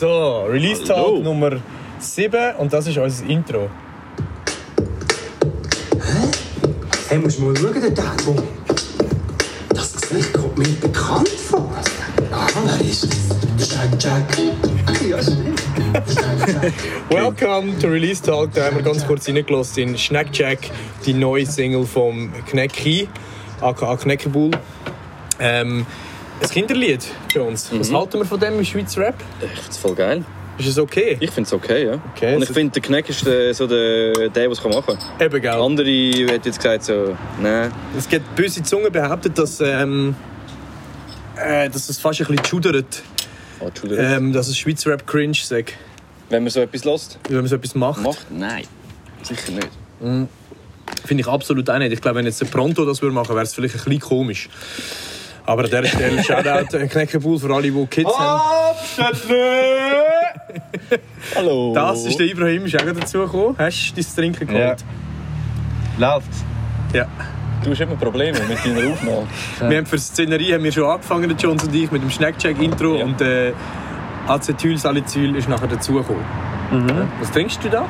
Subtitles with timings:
[0.00, 1.18] So, Release Talk Hallo.
[1.18, 1.60] Nummer
[1.98, 3.68] 7 und das ist unser Intro.
[7.10, 8.34] Hey, musst du mal schauen, der Tango.
[9.68, 11.70] Das Gesicht kommt mir bekannt vor.
[12.32, 13.08] Ah, wer ist
[13.58, 13.70] das?
[13.70, 14.38] Jack Jack.
[15.06, 15.62] Ja, stimmt.
[15.92, 16.72] Jack Jack.
[17.10, 18.54] Welcome to Release Talk.
[18.54, 20.60] Da haben wir ganz kurz reingelassen in Snackjack,
[21.04, 23.06] die neue Single vom Knecki,
[23.60, 24.52] aka Kneckebull.
[25.38, 25.84] Ähm,
[26.42, 27.68] ein Kinderlied, Jones.
[27.72, 29.14] Was halten wir von dem im Schweizer Rap?
[29.42, 30.24] Ich find's voll geil.
[30.58, 31.16] Ist es okay?
[31.20, 31.98] Ich find's okay, ja.
[32.14, 35.26] Okay, Und ich finde, der Kneck ist der, so der, der was kann machen kann.
[35.26, 35.50] Eben, gell?
[35.50, 37.72] Andere hätten jetzt gesagt so, nein.
[37.96, 40.14] Es gibt böse Zungen behauptet, dass, ähm,
[41.36, 43.02] äh, dass es fast ein bisschen schudert,
[43.60, 44.04] Oh, Entschuldigung.
[44.04, 45.74] ähm, dass es Schweizer Rap cringe sagt,
[46.28, 48.02] Wenn man so etwas lässt, wenn man so etwas macht.
[48.02, 48.64] macht, nein.
[49.22, 49.68] Sicher nicht.
[51.04, 51.92] Finde ich absolut auch nicht.
[51.92, 54.48] Ich glaube, wenn jetzt der Pronto das würde machen, wäre es vielleicht ein bisschen komisch.
[55.46, 58.40] Aber an dieser Stelle Shoutout an Kneckebull für alle, die Kids haben.
[61.36, 61.72] Hallo.
[61.74, 63.54] Das ist der Ibrahim, ist auch dazu gekommen.
[63.58, 64.84] Hast du dein Trinken geholt?
[65.98, 66.44] Läuft's?
[66.92, 67.06] Ja.
[67.62, 69.26] Du hast immer Probleme mit deiner Aufnahme.
[69.68, 72.10] Wir haben für die Szenerie haben wir schon angefangen, der Jones und ich, mit dem
[72.10, 72.96] Snackcheck-Intro.
[72.96, 73.04] Ja.
[73.04, 73.52] Und äh,
[74.26, 76.24] Acetylsalicyl ist nachher dazugekommen.
[77.20, 77.84] Was trinkst du da?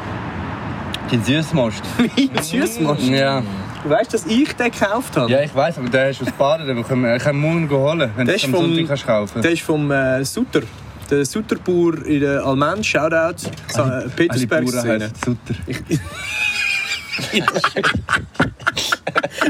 [1.12, 1.82] Den Süßmost.
[2.42, 3.02] Süßmost.
[3.08, 3.42] Ja.
[3.82, 5.30] Du weißt, dass ich den gekauft habe?
[5.32, 6.66] ja, ich weiß, aber der ist aus Baden.
[6.66, 9.42] Den können wir, können wir morgen holen, wenn du es am vom- Sonntag kannst kaufen
[9.42, 10.60] Der ist vom äh, Sutter.
[11.10, 14.68] Der Sutterbauer in der Almen, Shoutout, Sa- äh, Petersberg.
[14.68, 14.92] Szene.
[14.92, 15.54] heißen Sutter.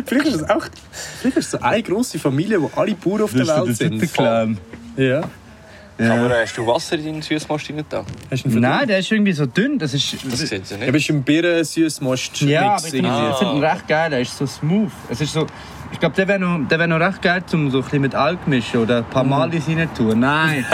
[0.07, 0.65] Vielleicht ist das auch
[1.21, 4.01] vielleicht ist es so eine grosse Familie, wo alle Bauern auf der Welt sind.
[4.01, 4.59] Sutter-Clan.
[4.97, 5.23] Ja.
[6.09, 8.05] Aber äh, hast du Wasser in deinen Süßmast rein da?
[8.45, 9.79] Nein, der ist irgendwie so dünn.
[9.79, 10.15] Das ist...
[10.31, 10.93] Das sieht ja Ja, nicht.
[10.93, 14.13] bist du im Birnen-Süßmost Ja, aber Mix ich finde ich find ihn recht geil.
[14.13, 14.91] Er ist so smooth.
[15.11, 15.47] Es ist so...
[15.93, 18.15] Ich glaube, der wäre noch, der wär noch recht geil, um so ein bisschen mit
[18.15, 20.21] Alk mischen oder ein paar Malis rein tun.
[20.21, 20.65] Nein.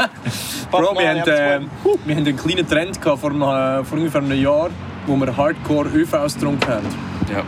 [0.70, 1.60] Bro, wir haben, äh,
[2.04, 4.70] wir haben einen kleinen Trend gehabt vor, einem, vor ungefähr einem Jahr,
[5.06, 6.86] wo wir Hardcore ÖVs getrunken haben.
[7.30, 7.44] Ja.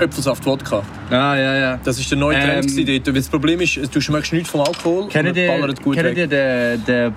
[0.00, 0.82] Äpfelsaft Wodka.
[1.10, 1.80] ah, ja, ja.
[1.82, 3.06] Das war der neue Trend Ähm, gewesen dort.
[3.06, 6.16] Weil Das Problem ist, du schmeckst nichts vom Alkohol Kennt und ihr, ballert gut kennt
[6.16, 7.14] ihr den, den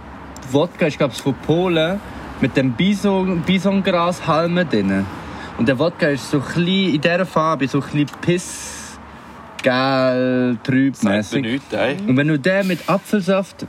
[0.51, 1.99] Wodka, ich glaube, von Polen,
[2.41, 5.05] mit dem Bison, Bisongras-Halme drin?
[5.57, 8.97] Und der Wodka ist so klein, in dieser Farbe, so klein piss,
[9.61, 11.61] gel, trüb mäßig.
[12.07, 13.65] Und wenn du den mit Apfelsaft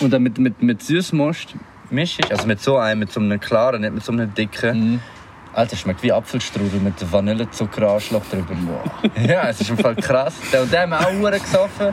[0.00, 1.54] und dann mit, mit, mit Süßmost
[1.90, 5.00] mischst, also mit so einem, mit so einem klaren, nicht mit so einem dicken,
[5.52, 8.84] Alter, schmeckt wie Apfelstrudel mit Vanillezuckeranschlag drüber.
[9.26, 10.34] ja, es ist im Fall krass.
[10.52, 11.92] Der, und der haben wir auch verdammt gesoffen.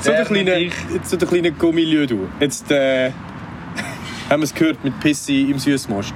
[0.00, 0.74] So der Der kleine, und ich.
[1.04, 2.28] so der kleine Gummilieu, du.
[2.40, 3.10] Jetzt äh,
[4.30, 6.14] haben wir es gehört mit Pissi im Süßmost.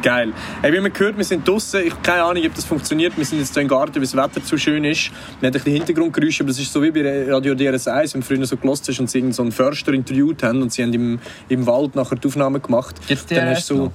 [0.00, 0.32] Geil.
[0.62, 1.84] Hey, wie man gehört, wir sind draußen.
[1.84, 3.16] Ich habe keine Ahnung, ob das funktioniert.
[3.16, 5.10] Wir sind jetzt hier im Garten, weil das Wetter zu schön ist.
[5.10, 8.26] Wir haben ein bisschen Hintergrundgeräusche, aber das ist so wie bei Radio DRS1, wenn du
[8.26, 11.18] früher so gelost hast und sie so einen Förster interviewt haben und sie haben im,
[11.48, 12.94] im Wald nachher die Aufnahme gemacht.
[13.08, 13.92] Gibt's Dann hast DRS du so...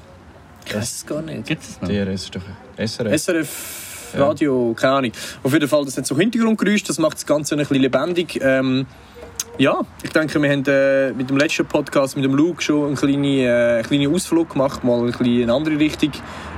[0.65, 1.45] Ich weiß es gar nicht.
[1.45, 1.87] Gibt es noch?
[1.89, 2.41] DRS ist doch
[2.77, 3.13] SRF.
[3.21, 5.11] SRF Radio, keine Ahnung.
[5.43, 8.39] Auf jeden Fall, das hat so Hintergrundgeräusche, das macht das Ganze ein bisschen lebendig.
[8.43, 8.85] Ähm,
[9.57, 12.95] ja, ich denke, wir haben äh, mit dem letzten Podcast mit dem Luke schon einen
[12.95, 16.11] kleinen, äh, einen kleinen Ausflug gemacht, mal ein bisschen in eine andere Richtung,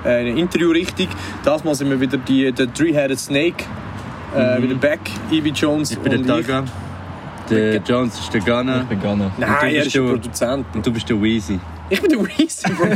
[0.03, 1.07] äh, eine Interviewrichtung.
[1.43, 3.63] Das Mal sind wir wieder die, der Three-Headed Snake,
[4.35, 4.99] äh, wieder back,
[5.31, 6.63] Evie Jones Ich bin der und Taga.
[7.49, 8.81] Der Jones ist der Gunner.
[8.81, 9.31] Ich bin Ghana.
[9.37, 10.65] Nein, er bist ist der du- Produzent.
[10.73, 11.59] Und du bist der Weezy.
[11.89, 12.87] Ich bin der Weezy, Bro.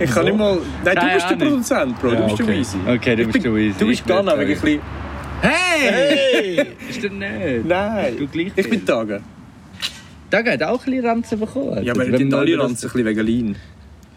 [0.00, 0.58] ich kann nicht mal...
[0.84, 1.38] Nein, du bist der Ahnung.
[1.38, 2.08] Produzent, Bro.
[2.12, 2.58] Ja, du bist der okay.
[2.58, 2.76] Weezy.
[2.86, 3.78] Okay, du Ich bist der Weezy.
[3.78, 4.80] Du bist Ghana, der wegen ein bisschen...
[5.42, 5.90] Hey!
[5.90, 6.66] Hey!
[6.88, 7.66] Ist der nicht?
[7.66, 8.16] Nein!
[8.18, 8.86] Du gleich Ich bin.
[8.86, 9.20] Tage.
[10.30, 11.84] Taga hat auch ein bisschen Ranzen bekommen.
[11.84, 13.56] Ja, aber wir alle über das- ranzen ein bisschen wegen Lean.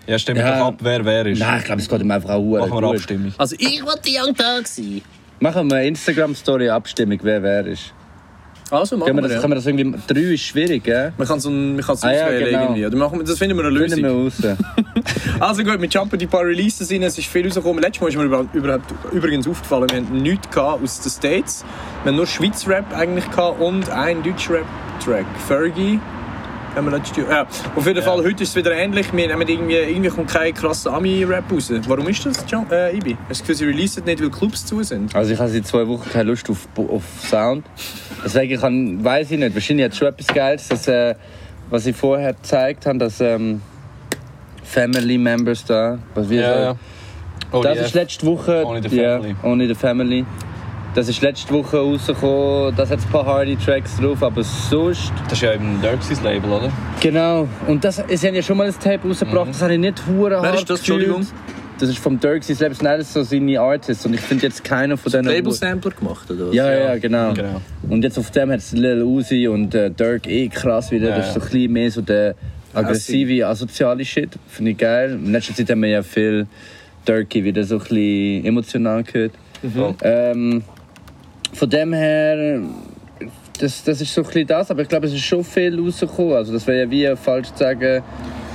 [0.07, 0.57] Ja, stimmt Ja.
[0.57, 1.39] doch ab, wer wer ist.
[1.39, 3.33] Nein, ich glaube, es geht ihm einfach auch Machen wir eine Abstimmung.
[3.37, 5.01] Also ich wollte Young Tag sein.
[5.39, 7.93] Machen wir eine Instagram-Story-Abstimmung, wer wer ist.
[8.71, 9.39] Also machen wir wir, das, ja.
[9.39, 9.97] können wir das irgendwie...
[10.07, 11.13] Drei ist schwierig, gell?
[11.17, 12.63] Man kann es man kann's Ah ja, genau.
[12.63, 12.85] irgendwie.
[12.85, 14.41] Oder machen wir, das finden wir eine Finden Lösung.
[14.43, 14.57] wir raus.
[15.39, 17.03] Also gut, wir jumpen die paar Releases rein.
[17.03, 17.81] Es ist viel rausgekommen.
[17.81, 21.65] Letztes Mal ist mir überhaupt, überhaupt, übrigens aufgefallen, wir hatten nichts aus den States.
[22.03, 23.25] Wir haben nur Schweiz Rap eigentlich
[23.59, 24.65] und einen Deutsch Rap
[25.03, 25.25] Track.
[25.47, 25.99] Fergie.
[26.75, 27.29] Haben wir letztes Jahr.
[27.29, 29.11] Ja, auf jeden Fall, heute ist es wieder ähnlich.
[29.11, 31.71] Wir haben irgendwie, irgendwie kommt kein krasser Ami-Rap raus.
[31.87, 33.11] Warum ist das, John, äh, Ibi?
[33.11, 35.13] Hast du das Gefühl, sie releasen nicht, weil Clubs zu sind?
[35.15, 37.65] Also ich habe seit zwei Wochen keine Lust auf, auf Sound.
[38.23, 39.53] Deswegen kann, weiß ich nicht.
[39.55, 41.15] Wahrscheinlich hat es schon etwas Geiles, dass, äh,
[41.69, 43.61] was ich vorher gezeigt habe, dass ähm,
[44.63, 46.75] Family Members da, was wir Ja, so- ja.
[47.51, 48.63] Oh, das die ist letzte Woche.
[48.63, 49.35] Only the ja, Family.
[49.41, 50.25] Only the Family.
[50.95, 52.75] Das ist letzte Woche rausgekommen.
[52.75, 55.11] Das hat ein paar Hardy Tracks drauf, aber sonst.
[55.25, 56.71] Das ist ja eben Dirkseys Label, oder?
[56.99, 57.47] Genau.
[57.67, 60.31] Und das, sie haben ja schon mal ein Tape rausgebracht, das habe ich nicht hure
[60.31, 61.05] Wer hart ist das, gefühlt.
[61.05, 61.27] Entschuldigung?
[61.79, 64.05] das ist vom Dirk sein Leben, sind alles so seine Artists.
[64.05, 65.27] Und ich finde jetzt keiner von denen...
[65.27, 66.55] Label-Sampler gemacht, oder was?
[66.55, 67.33] Ja, ja, genau.
[67.33, 67.61] Genau.
[67.89, 71.09] Und jetzt auf dem hat es Lil Uzi und äh, Dirk eh krass wieder.
[71.09, 71.45] Ja, das ist so ja.
[71.45, 72.35] ein bisschen mehr so der
[72.73, 74.31] aggressive, asoziale Shit.
[74.47, 75.13] Finde ich geil.
[75.13, 76.47] In letzter Zeit haben wir ja viel
[77.07, 79.31] Dirky wieder so ein bisschen emotional gehört.
[80.03, 80.63] Ähm,
[81.53, 82.61] von dem her,
[83.59, 84.71] das, das ist so ein bisschen das.
[84.71, 86.33] Aber ich glaube, es ist schon viel rausgekommen.
[86.33, 88.03] Also das wäre ja wie falsch zu sagen,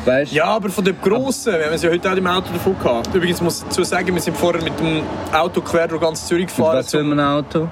[0.05, 2.77] weißt Ja, aber von dem Grossen, wir haben es ja heute auch im Auto davon
[2.79, 3.15] gehabt.
[3.15, 5.03] Übrigens muss ich dazu sagen, wir sind vorher mit dem
[5.33, 6.79] Auto quer durch ganz Zürich mit gefahren.
[6.79, 7.69] was für zum- einem Auto?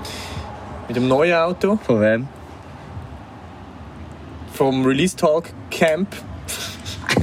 [0.89, 2.29] Mit dem neuen Auto Von wem?
[4.53, 6.09] vom Release Talk Camp.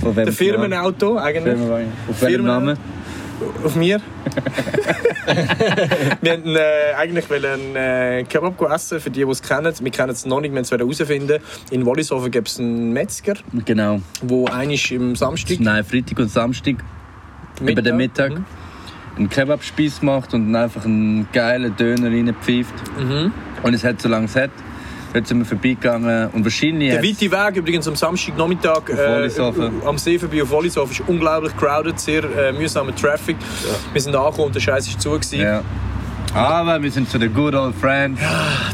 [0.02, 0.26] Von wem?
[0.26, 1.44] Der Firmenauto eigentlich.
[1.56, 1.88] Firmenwagen.
[2.10, 2.78] Auf welchem Firmen- Namen?
[3.64, 4.02] Auf mir.
[6.22, 9.74] wir wollten äh, eigentlich einen äh, Kebab essen, für die, die es kennen.
[9.80, 11.42] Wir kennen es noch nicht, wir wollen es herausfinden.
[11.72, 14.02] In Wallishofen gibt es einen Metzger, Genau.
[14.22, 15.60] wo eigentlich im Samstag...
[15.60, 16.76] Nein, Freitag und Samstag
[17.62, 18.46] über den Mittag Mhm.
[19.18, 22.74] einen Kebab-Spieß macht und einfach einen geilen Döner reinpfeift.
[22.98, 23.32] Mhm.
[23.64, 24.52] Und es hat so lange Set.
[25.14, 29.72] Dort sind wir vorbeigegangen und wahrscheinlich Der weite Weg übrigens am Samstagnachmittag Auf Wallishofen.
[29.86, 33.36] am See vorbei auf Wallishofen ist unglaublich crowded, sehr äh, mühsamer Traffic.
[33.92, 35.10] Wir sind angekommen und der Scheiß ist zu.
[35.12, 35.40] Gewesen.
[35.42, 35.64] Ja.
[36.34, 38.22] Aber wir sind zu den good old friends.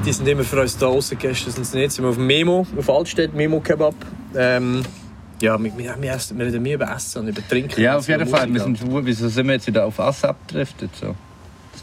[0.05, 1.91] Die sind immer für uns da rausgegästet, sind sie nicht.
[1.93, 3.95] Sind wir auf Memo, auf Altstedt, Memo Kebab.
[4.35, 4.83] Ähm,
[5.41, 7.79] ja, wir, wir, wir, essen, wir reden mehr über Essen und über Trinken.
[7.79, 8.53] Ja, auf jeden Fall.
[8.53, 10.89] Wir sind, wieso sind wir jetzt wieder auf Ass abgedriftet?
[10.99, 11.15] So?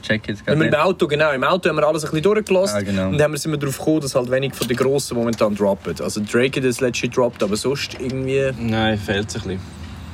[0.02, 0.74] Check jetzt gerade im.
[0.74, 3.08] Auto, genau, im Auto haben wir alles ein bisschen durchgelassen Ah, genau.
[3.08, 5.94] und haben wir sind wir darauf gekommen, dass halt wenig von den Grossen momentan droppen.
[6.02, 8.50] Also Drake hat das letzte droppt, aber sonst irgendwie...
[8.58, 9.60] Nein, fehlt es ein bisschen.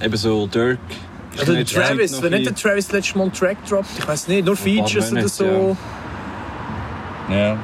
[0.02, 0.79] Eben so Dirk.
[1.35, 4.44] ist Also Travis, wenn nicht der Travis letztes Mal einen Track droppt, ich weiß nicht,
[4.44, 5.76] nur Features oder so.
[7.31, 7.37] ja.
[7.37, 7.58] Ja.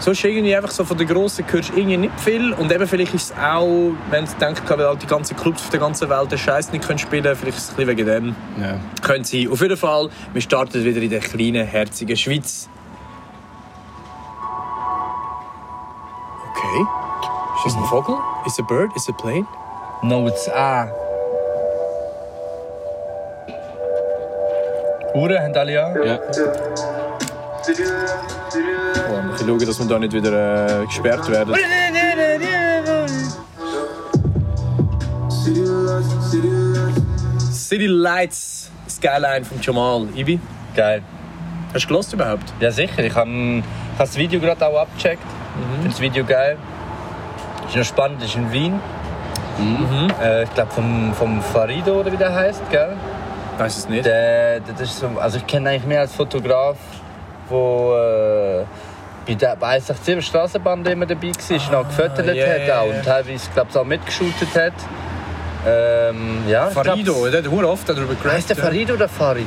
[0.00, 2.54] Sonst irgendwie einfach so von den Grossen hörst du irgendwie nicht viel.
[2.54, 5.68] Und eben vielleicht ist es auch, wenn du denkst, weil halt die ganzen Clubs auf
[5.68, 8.06] der ganzen Welt den Scheiß nicht können spielen können, vielleicht ist es ein bisschen wegen
[8.06, 8.36] dem.
[8.58, 8.80] Ja.
[9.02, 9.48] Könnte sein.
[9.52, 12.68] Auf jeden Fall, wir starten wieder in der kleinen, herzigen Schweiz.
[16.50, 16.86] Okay.
[17.56, 18.16] Ist das ein Vogel?
[18.46, 18.90] Is a bird?
[18.96, 19.46] Is a plane?
[20.02, 20.88] No, it's A.
[25.14, 26.04] Uhren haben alle ja?
[26.04, 26.18] ja.
[29.50, 31.56] Schauen, dass wir da nicht wieder äh, gesperrt werden.
[37.50, 40.06] City Lights, Skyline von Jamal.
[40.14, 40.38] Ibi,
[40.76, 41.02] Geil.
[41.74, 42.44] hast du gelost überhaupt?
[42.60, 43.02] Ja, sicher.
[43.02, 43.64] Ich habe
[43.98, 45.22] hab das Video gerade auch abgecheckt.
[45.24, 46.56] Ich finde das Video geil.
[47.66, 48.78] Ist noch spannend, ist in Wien.
[50.22, 52.96] Äh, ich glaube vom, vom Farido oder wie der heißt, gell?
[53.58, 54.06] Weiß es nicht.
[54.06, 56.76] Der, der, das ist so, also ich kenne eigentlich mehr als Fotograf,
[57.48, 58.64] wo äh,
[59.26, 62.88] bei der bei 187 Straßenbahn immer dabei war, und auch gefüttert ja, hat ja, auch,
[62.88, 62.96] ja.
[62.96, 64.72] und teilweise glaub, auch mitgeschootet hat.
[65.66, 68.32] Ähm, ja, ich Farido, glaub, der hat hure oft darüber geredet.
[68.32, 69.46] Heißt der Farid oder Farid?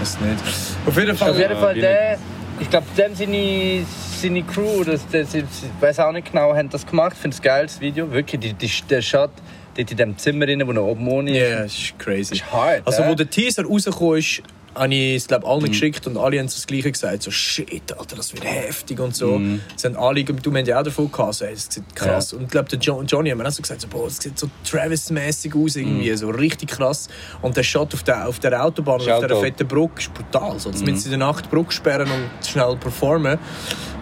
[0.00, 0.38] Weiß nicht.
[0.86, 1.30] Auf jeden Fall.
[1.30, 2.18] Auf jeden Fall der,
[2.60, 3.84] ich glaube, dem seine,
[4.20, 5.44] seine Crew, das, das, ich
[5.80, 7.12] weiß auch nicht genau, haben das gemacht.
[7.14, 8.10] Ich finde es ein geiles Video.
[8.12, 9.30] Wirklich, die, die, der Shot
[9.76, 11.50] dort in dem Zimmer, drin, wo noch oben ohne Ja, ist.
[11.50, 12.34] yeah, ist crazy.
[12.34, 13.08] ist hart, Also, äh?
[13.08, 14.42] wo der Teaser rausgekommen ist,
[14.74, 17.22] habe ich es glaub, allen geschickt und alle haben das Gleiche gesagt.
[17.22, 19.40] So, shit, Alter, das wird heftig und so.
[19.74, 22.32] Das haben alle, du haben ja auch davon gehabt, so, das sieht krass.
[22.32, 24.38] Und ich glaube, der jo Johnny hat mir auch so gesagt, so, boah, das sieht
[24.38, 27.08] so Travis-mäßig aus, irgendwie, so richtig krass.
[27.42, 30.58] Und der Shot auf der, auf der Autobahn, und auf der fetten Brücke, ist brutal.
[30.58, 30.88] So, mhm.
[30.88, 33.38] in der Nacht die Brücke sperren und schnell performen.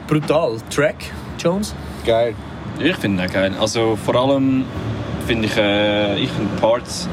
[0.06, 0.56] Brutal.
[0.70, 0.96] Track,
[1.38, 1.74] Jones?
[2.04, 2.34] Geil.
[2.78, 3.52] Ich finde ihn auch geil.
[3.60, 4.64] Also vor allem
[5.26, 7.08] finde ich, äh, ich finde Parts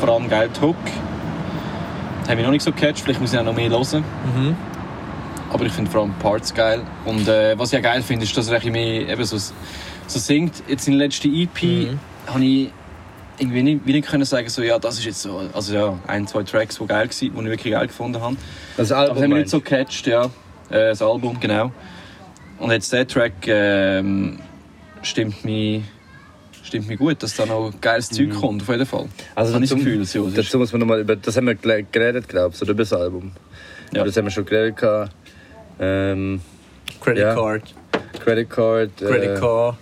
[0.00, 0.50] vor allem geil.
[0.54, 0.76] Die Hook
[2.28, 4.04] habe ich noch nicht so gecatcht, vielleicht muss ich auch noch mehr hören.
[5.50, 6.82] Aber ich finde vor allem Parts geil.
[7.04, 10.18] Und äh, was ich auch geil finde, ist, dass er ein mehr eben so, so
[10.18, 10.62] singt.
[10.68, 12.70] Jetzt in der letzten EP habe ich
[13.38, 16.26] irgendwie nicht, wie nicht können sagen, so, ja, das ist jetzt so, also ja, ein,
[16.26, 18.36] zwei Tracks, die geil waren, die ich wirklich geil gefunden habe.
[18.76, 20.24] Das Aber das Album haben wir nicht so gecatcht, ja.
[20.24, 21.72] Äh, das Album, genau.
[22.58, 24.38] Und jetzt der Track ähm,
[25.02, 25.82] stimmt mich
[26.68, 29.06] stimmt mir gut, dass da noch geiles Zeug kommt, auf jeden Fall.
[29.34, 31.46] Also Habe ich das dazu- Gefühl, so, Dazu muss man noch mal über, das haben
[31.46, 33.32] wir geredet, glaube ich, oder über das Album.
[33.92, 34.04] Ja.
[34.04, 34.76] Das haben wir schon geredet.
[34.76, 35.12] gehabt.
[35.80, 36.40] Ähm,
[37.00, 37.34] Credit Ja.
[37.34, 37.62] Card.
[38.24, 38.96] Credit Card.
[38.98, 39.76] Credit äh, Card.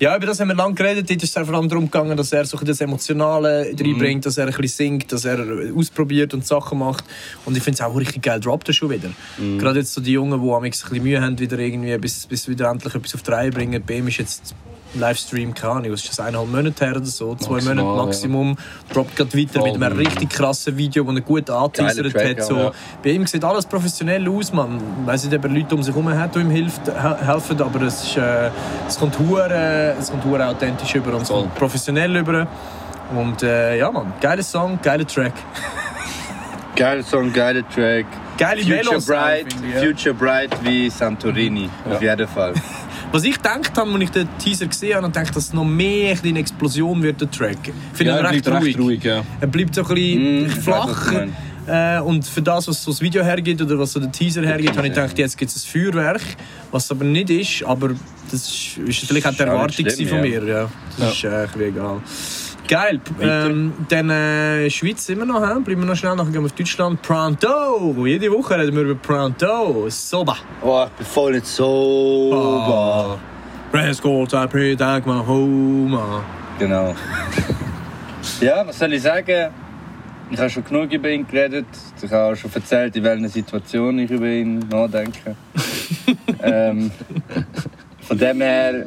[0.00, 1.08] Ja, über das haben wir lange geredet.
[1.10, 4.46] Dort ist es vor allem darum gegangen, dass er so das Emotionale reinbringt, dass er
[4.46, 4.68] ein bisschen
[4.98, 5.38] singt, dass er
[5.76, 7.04] ausprobiert und Sachen macht.
[7.44, 9.10] Und ich finde es auch richtig geil, droppt er schon wieder.
[9.58, 12.48] Gerade jetzt so die Jungen, die am ein bisschen Mühe haben, wieder irgendwie, bis, bis
[12.48, 13.82] wieder endlich etwas auf die Reihe bringen.
[13.88, 14.54] Ihm ist jetzt
[14.94, 18.04] Livestream, keine Ahnung, was ist das, eineinhalb Monate her oder so, zwei Maximal, Monate ja.
[18.04, 18.56] Maximum.
[18.92, 19.72] Droppt gerade weiter Voll.
[19.72, 22.42] mit einem richtig krassen Video, das er gut angeteasert hat.
[22.44, 22.56] So.
[22.56, 22.70] ja.
[23.02, 24.76] Bei ihm sieht alles professionell aus, man.
[25.02, 27.60] Ich weiss nicht, ob er Leute um sich herum hat, die ihm hilft, he- helfen,
[27.62, 28.50] aber es, ist, äh,
[28.86, 31.48] es kommt hure, es hure authentisch über und es Voll.
[31.56, 32.46] professionell über.
[33.16, 35.34] Und äh, ja, man, geiler Song, geiler Track.
[36.76, 38.06] Geiler Song, geiler Track.
[38.38, 39.06] Geile Future Melos.
[39.06, 39.80] Bright, ja.
[39.82, 41.68] Future Bright wie Santorini.
[41.90, 42.54] Auf jeden Fall.
[43.12, 46.16] Was ich gedacht habe, als ich den Teaser gesehen habe, dachte, dass es noch mehr
[46.24, 47.58] eine Explosion wird, der Track.
[47.68, 48.74] Ich finde Ja, er recht, bleibt ruhig.
[48.74, 49.22] recht ruhig, ja.
[49.40, 51.12] Er bleibt so ein bisschen Mm, ich flach.
[51.66, 54.76] Äh, und für das, was so das Video hergibt oder was so der Teaser hergibt,
[54.76, 56.22] habe ich gedacht, jetzt gibt es ein Feuerwerk.
[56.70, 57.90] Was es aber nicht ist, aber
[58.30, 60.40] das ist, ist vielleicht auch die Erwartung schlimm, von ja.
[60.40, 60.44] mir.
[60.44, 60.70] Ja.
[60.98, 62.00] Das ist äh, egal.
[62.68, 63.00] Geil.
[63.20, 65.60] Ähm, dann äh, Schweiz immer noch, hä?
[65.64, 67.02] bleiben wir noch schnell, nachher gehen wir auf Deutschland.
[67.02, 67.94] Pronto!
[68.06, 69.86] Jede Woche reden wir über Pronto.
[69.88, 70.36] Soba.
[70.62, 73.18] Oh, ich bin voll nicht so.
[73.70, 75.98] Press go, I thank my home.
[76.58, 76.94] Genau.
[78.40, 79.50] ja, was soll ich sagen?
[80.30, 81.66] Ich habe schon genug über ihn geredet.
[82.02, 85.36] Ich habe auch schon erzählt, in welcher Situation ich über ihn nachdenke.
[86.42, 86.90] ähm,
[88.00, 88.86] von dem her,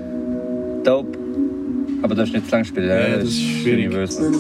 [0.84, 1.18] dope.
[2.06, 2.88] Aber das ist nicht zu lang spielen.
[2.88, 3.88] Ja, das ist schwierig.
[3.88, 4.32] Universal.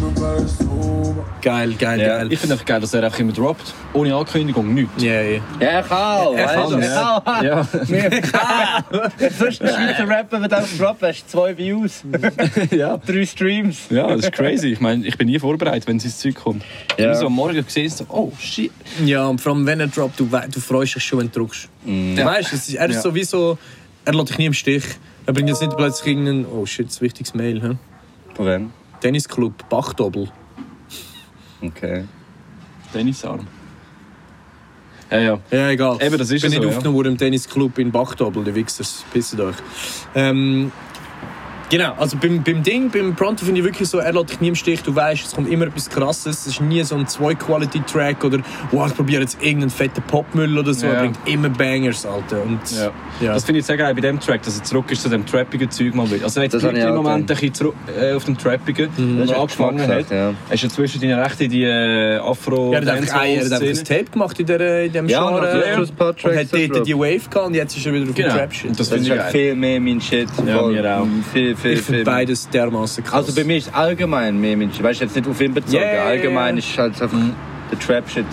[0.00, 1.14] Yeah.
[1.42, 2.06] Geil, geil, Ja.
[2.18, 2.32] geil.
[2.32, 3.74] Ich finde es geil, dass er einfach immer droppt.
[3.92, 5.02] Ohne Ankündigung, nichts.
[5.02, 5.40] Ja, ja.
[5.60, 6.34] Ja, ich auch.
[6.34, 6.86] Er weißt kann du, das.
[6.86, 7.42] ich auch.
[7.42, 9.28] Ja.
[9.38, 12.02] Sonst ein Schweizer Rapper wird auch droppen, hast zwei Views,
[12.70, 12.96] ja.
[12.98, 13.78] drei Streams.
[13.90, 14.68] ja, das ist crazy.
[14.68, 16.62] Ich meine, ich bin nie vorbereitet, wenn sein Zeug kommt.
[16.98, 17.06] Ja.
[17.06, 18.72] Immer so am Morgen gesehen, so, oh shit.
[19.04, 21.68] Ja, und vor allem wenn er droppt, du, du freust dich schon, wenn du drückst.
[21.84, 23.02] Du weißt, es ist, er ist Ja.
[23.02, 23.58] sowieso,
[24.04, 24.84] er lässt dich nie im Stich.
[25.26, 27.76] Er bringt jetzt nicht plötzlich irgendeinen, oh shit, das ist ein wichtiges Mail.
[28.34, 28.70] Von wem?
[29.00, 30.30] Tennisclub, Bachdobel.
[31.62, 32.04] Okay.
[32.92, 33.46] Tennisarm.
[35.10, 35.38] Ja, ja.
[35.50, 35.98] Ja, egal.
[36.00, 36.76] Eben, das ist ich bin ja nicht so, ja.
[36.76, 39.56] aufgenommen worden im Tennisclub in Bachdobel, die Wichsers, pisset euch.
[40.14, 40.70] Ähm,
[41.70, 44.48] genau, also beim, beim Ding, beim Pronto finde ich wirklich so, er lässt dich nie
[44.48, 48.24] im Stich, du weißt, es kommt immer etwas Krasses, es ist nie so ein Zwei-Quality-Track
[48.24, 48.38] oder
[48.72, 50.92] wow, ich probiere jetzt irgendeinen fetten Popmüll oder so, Ja.
[50.94, 52.42] er bringt immer Bangers, Alter.
[52.42, 52.90] Und, Ja.
[53.20, 53.34] Ja.
[53.34, 55.70] Das finde ich sehr geil bei dem Track, dass er zurück ist zu dem trappigen
[55.70, 56.24] Zeug mal wieder.
[56.24, 59.16] Also er ich im Moment ein bisschen zurück, äh, auf dem trappigen, Mhm.
[59.16, 60.10] wo er ist angefangen hat.
[60.10, 60.32] ja.
[60.48, 63.44] Er ist ja zwischen deinen Rechten die äh, afro Ja, er hat einfach, ein- er
[63.44, 65.42] hat ein Tape gemacht in, der, in dem Ja, Genre.
[65.42, 68.34] hat und hat dort die Wave gehabt und jetzt ist er wieder auf dem Genau.
[68.36, 68.70] Trap-Shit.
[68.70, 69.30] Das Das ist ich halt geil.
[69.32, 70.28] viel mehr mein Shit.
[70.46, 71.06] Ja, mir auch.
[71.32, 73.26] Viel, viel, Ich finde beides dermaßen krass.
[73.26, 74.82] Also bei mir ist es allgemein mehr mein Shit.
[74.82, 75.74] Weißt du, jetzt nicht auf ihn bezogen.
[75.74, 76.58] Ja, ja, ja, allgemein ja.
[76.58, 77.18] ist halt einfach
[77.70, 78.26] der Trap-Shit.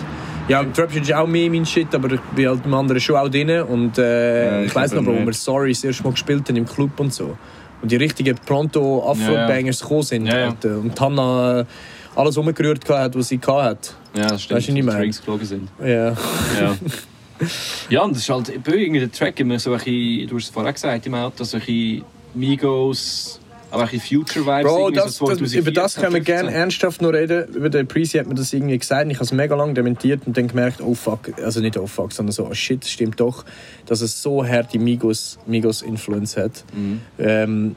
[0.48, 3.16] Ja, im Trap ist auch mehr mein Shit, aber ich bin halt im anderen schon
[3.16, 3.50] auch drin.
[3.62, 6.56] Und äh, Ja, ich ich weiss noch, wo wir Sorry das erste Mal gespielt haben
[6.56, 7.36] im Club und so.
[7.82, 10.26] Und die richtigen Pronto-Afro-Bangers gekommen sind.
[10.26, 10.54] Ja, ja.
[10.62, 11.64] Und Hanna äh,
[12.16, 13.90] alles umgerührt hat, was sie hatte.
[14.14, 14.56] Ja, das stimmt.
[14.56, 14.98] Weißt du, was ich die meine?
[14.98, 15.68] Drinks geflogen sind.
[15.80, 16.08] Ja.
[16.10, 16.76] Ja.
[17.90, 20.44] ja, und das ist halt bei irgendwie der Track immer so ein bisschen, du hast
[20.44, 22.04] es vorher gesagt im Auto, so ein bisschen
[22.34, 24.62] Migos, aber ein Future-Vibes.
[24.70, 26.24] Bro, das, so das, 2014, über das können wir 15.
[26.24, 27.54] gerne ernsthaft noch reden.
[27.54, 29.10] Über den Prezi hat mir das irgendwie gesagt.
[29.10, 32.12] Ich habe es mega lange dementiert und dann gemerkt, oh fuck, also nicht oh fuck,
[32.12, 33.44] sondern so, oh shit, stimmt doch,
[33.86, 36.64] dass es so harte Migos, Migos Influence hat.
[36.74, 37.00] Mhm.
[37.18, 37.76] Ähm,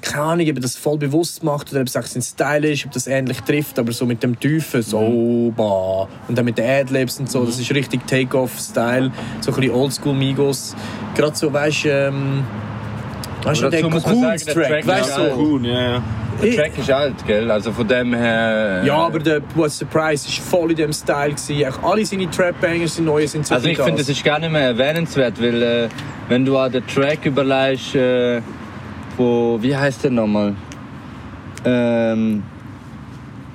[0.00, 2.92] keine Ahnung, ob er das voll bewusst macht oder ob es sein Style ist, ob
[2.92, 5.54] das ähnlich trifft, aber so mit dem Tiefen, so, Mhm.
[5.54, 6.08] bah.
[6.28, 10.74] und dann mit den Adlibs und so, das ist richtig Take-Off-Style, so ein bisschen Oldschool-Migos.
[11.14, 12.44] Gerade so, weißt du, ähm,
[13.44, 15.36] weißt du, der dazu muss man sagen, der Cool-Track, Track weißt ist du.
[15.36, 16.02] Cool, ja.
[16.42, 17.50] Der Track ist alt, gell?
[17.50, 18.82] Also von dem her.
[18.84, 21.34] Ja, aber der What's the Price ist voll in dem Style.
[21.34, 21.64] Gewesen.
[21.72, 24.08] Auch alle seine Trap-Bangers, sind neue, sind so Also ich finde, das.
[24.08, 25.88] ist gar nicht mehr erwähnenswert, weil äh,
[26.28, 28.40] wenn du an den Track überlegst, äh,
[29.16, 30.54] wo, wie heißt der nochmal?
[31.64, 32.42] Ähm,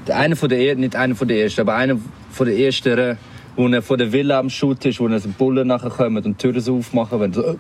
[0.08, 1.98] der eine von der er- nicht einer von der ersten, aber einer
[2.32, 3.18] von der ersten,
[3.56, 6.24] wo er vor der Villa am Shoot ist, wo er so Bullen nachher kommen und
[6.26, 7.56] die Türen so aufmachen, wenn so äh,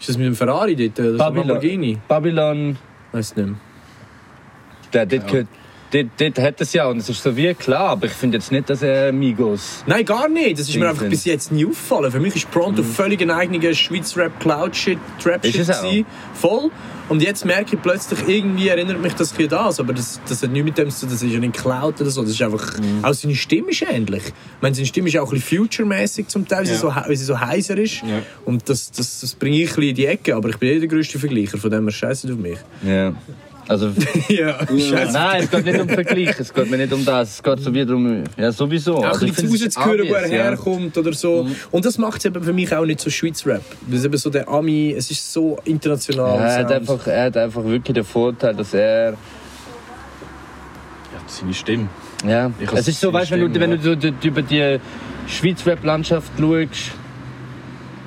[0.00, 0.98] Ist das mit dem Ferrari dort?
[1.00, 1.48] Oder Babylon.
[1.48, 1.98] Lamborghini?
[2.08, 2.76] Babylon,
[3.12, 3.56] Weiß nicht mehr.
[4.92, 5.46] der dort, gehört-
[5.92, 8.50] dort, dort hat es ja und es ist so wie klar, aber ich finde jetzt
[8.52, 9.84] nicht, dass er Migos.
[9.86, 10.58] Nein, gar nicht.
[10.58, 12.10] Das ist mir einfach bis jetzt nie aufgefallen.
[12.10, 16.06] Für mich ist Pronto völlig ein eigener Schweiz Rap Cloud Shit, Trap Shit.
[16.34, 16.70] Voll.
[17.08, 20.50] Und jetzt merke ich plötzlich, irgendwie erinnert mich das an das, aber das, das hat
[20.50, 22.72] nichts mit dem zu tun, das ist ja nicht Cloud oder so, das ist einfach,
[23.02, 24.22] auch seine Stimme ist ähnlich.
[24.26, 24.32] Ich
[24.62, 26.78] meine, seine Stimme ist auch ein bisschen future-mäßig zum Teil, weil sie Ja.
[26.78, 28.02] so, weil sie so heiser ist.
[28.02, 28.22] Ja.
[28.46, 30.78] Und das, das, das bringe ich ein bisschen in die Ecke, aber ich bin eh
[30.78, 32.58] der grösste Vergleicher, von dem her scheiße auf mich.
[32.86, 33.12] Ja.
[33.66, 33.90] Also,
[34.28, 35.12] ja, scheiße.
[35.12, 37.72] nein, es geht nicht um Vergleich, es geht mir nicht um das, es geht so
[37.72, 38.96] wie darum, ja sowieso.
[38.98, 40.42] Auch Also ein bisschen ist rauszuhören, wo er ja.
[40.44, 41.48] herkommt oder so.
[41.70, 43.62] Und das macht es eben für mich auch nicht so Schweiz-Rap.
[43.88, 46.38] Das ist eben so der Ami, es ist so international.
[46.38, 49.12] Er hat, einfach, er hat einfach wirklich den Vorteil, dass er.
[49.12, 49.16] Ja,
[51.26, 51.88] seine Stimme.
[52.26, 54.42] Ja, Ich es ist so, weißt du, wenn du, Stimme, wenn du so die- über
[54.42, 54.78] die
[55.26, 56.92] Schweiz-Rap-Landschaft schaust,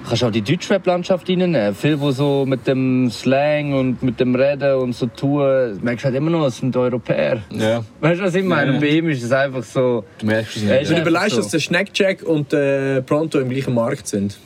[0.07, 1.75] kannst du auch die Deutsch-Rap-Landschaft reinnehmen.
[1.75, 6.05] Viel, wo so mit dem Slang und mit dem Reden und so tun, merkst du
[6.05, 7.41] halt immer noch, es sind Europäer.
[7.51, 7.83] Ja.
[7.99, 8.71] Weißt du, was ich meine?
[8.71, 8.73] Ja.
[8.75, 10.05] Und bei ihm ist es einfach so.
[10.19, 10.89] Du merkst es nicht.
[10.89, 11.37] Wenn du überlegst, so.
[11.37, 14.37] dass der Snackjack und äh, Pronto im gleichen Markt sind.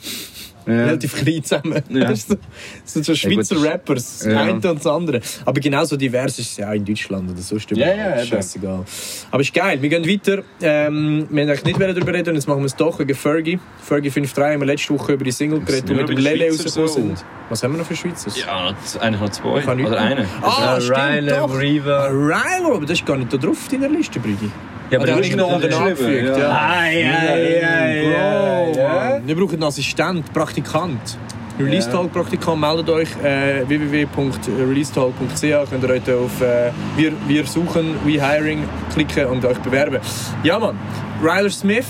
[0.65, 0.85] Ja.
[0.85, 1.81] relativ klein zusammen.
[1.89, 2.01] Ja.
[2.05, 2.35] Das ist so-
[2.83, 3.65] das sind so Schweizer gut.
[3.65, 4.41] Rappers, das Ja.
[4.41, 5.19] eine und das andere.
[5.45, 7.57] Aber genauso divers ist es ja auch in Deutschland oder so.
[7.71, 8.27] Ja, ja, eben.
[8.27, 8.85] scheißegal.
[9.31, 10.43] Aber ist geil, wir gehen weiter.
[10.61, 13.15] Ähm, wir haben eigentlich nicht mehr darüber reden und jetzt machen wir es doch wegen
[13.15, 13.59] Fergie.
[13.83, 16.87] Fergie 5.3 haben wir letzte Woche über die Single geredet, die mit dem Lele rausgekommen
[16.87, 16.93] so.
[16.93, 17.25] sind.
[17.49, 18.31] Was haben wir noch für Schweizer?
[18.39, 19.63] Ja, eigentlich noch zwei.
[19.85, 20.25] Oder eine.
[20.41, 21.59] Ah, Äh, stimmt, Riley, doch.
[21.59, 22.05] Riva.
[22.07, 24.49] Rilo, aber das ist gar nicht da drauf in der Liste, Brigi.
[24.91, 26.37] Ja, Ah, da habe ich noch unten geschrieben, angefügt.
[26.37, 26.91] ja.
[26.91, 28.65] Ja.
[28.65, 28.93] Bro, ja.
[28.93, 29.21] Mann.
[29.27, 31.17] Wir brauchen einen Assistent, Praktikant.
[31.59, 38.13] Release-Talk-Praktikant, meldet euch äh, www.releasetalk.ch könnt ihr euch da auf äh, wir, wir suchen, We
[38.13, 39.99] Hiring klicken und euch bewerben.
[40.43, 40.77] Ja Mann,
[41.21, 41.85] Ryler Smith,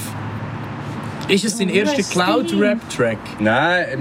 [1.30, 3.18] ist es sein erster Cloud-Rap-Track?
[3.40, 4.00] Nein,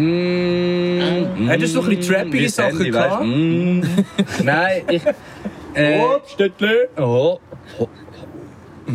[1.38, 3.20] mm, Hat er so ein bisschen trappige wie Sachen gehabt?
[3.22, 3.26] du?
[3.26, 3.82] Mm.
[4.44, 5.02] Nein, ich...
[5.74, 6.88] Äh, Stettle!
[6.98, 7.38] oh.
[7.78, 7.88] oh.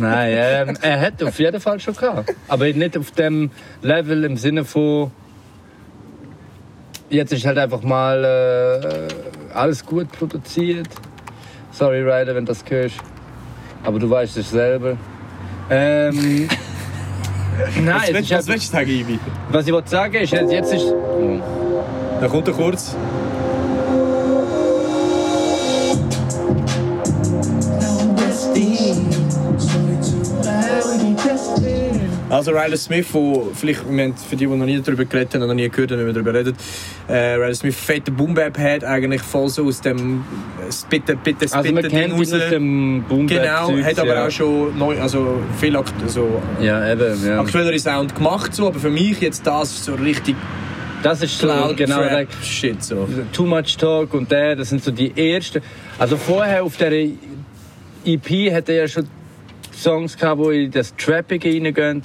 [0.00, 0.30] Nein,
[0.68, 2.34] ähm, er hat auf jeden Fall schon gehabt.
[2.48, 3.50] Aber nicht auf dem
[3.82, 5.10] Level im Sinne von...
[7.08, 10.88] Jetzt ist halt einfach mal äh, alles gut produziert.
[11.70, 12.96] Sorry, Ryder, wenn das hörst.
[13.84, 14.96] Aber du weißt es selber.
[15.70, 16.48] Ähm,
[17.84, 19.18] Nein, Was es willst was einfach, willst du sagen, Ivi?
[19.50, 20.92] was ich wollte sagen ist, jetzt jetzt ist...
[22.20, 22.96] Da kommt er kurz.
[32.36, 35.42] Also Ryder Smith, wo vielleicht wir haben für die, die noch nie darüber geredet haben
[35.42, 36.54] und noch nie gehört haben, wenn wir darüber reden,
[37.08, 40.22] äh, Ryder Smith fette Boom Bap hat eigentlich voll so aus dem
[40.68, 44.78] äh, Spitte, Bitte, Also man kennt ihn aus dem boom Genau, hat aber auch schon
[44.78, 47.40] neu, also viel akt also Ja, eben, ja.
[47.40, 50.36] aktuellere Sound gemacht, so, aber für mich jetzt das so richtig
[51.02, 53.08] Das ist so, Cloud genau, Trap Shit so.
[53.32, 55.62] Too Much Talk und der, das sind so die ersten.
[55.98, 56.92] Also vorher auf der
[58.04, 59.06] EP hat er ja schon
[59.74, 62.02] Songs gehabt, wo in das Trappige reingehen.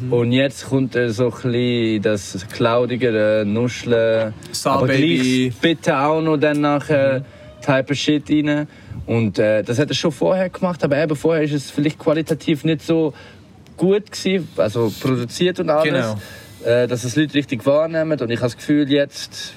[0.00, 0.12] Mhm.
[0.12, 4.34] Und jetzt kommt er so ein das Cloudigere, Nuscheln.
[4.64, 5.50] Aber Baby.
[5.50, 7.24] gleich bitte auch noch dann nachher
[7.64, 8.68] Type of Shit rein.
[9.06, 12.64] Und äh, das hat er schon vorher gemacht, aber eben vorher ist es vielleicht qualitativ
[12.64, 13.12] nicht so
[13.76, 16.16] gut gewesen, also produziert und alles,
[16.64, 16.70] Genau.
[16.70, 18.18] äh, dass es Leute richtig wahrnehmen.
[18.20, 19.54] Und ich habe das Gefühl, jetzt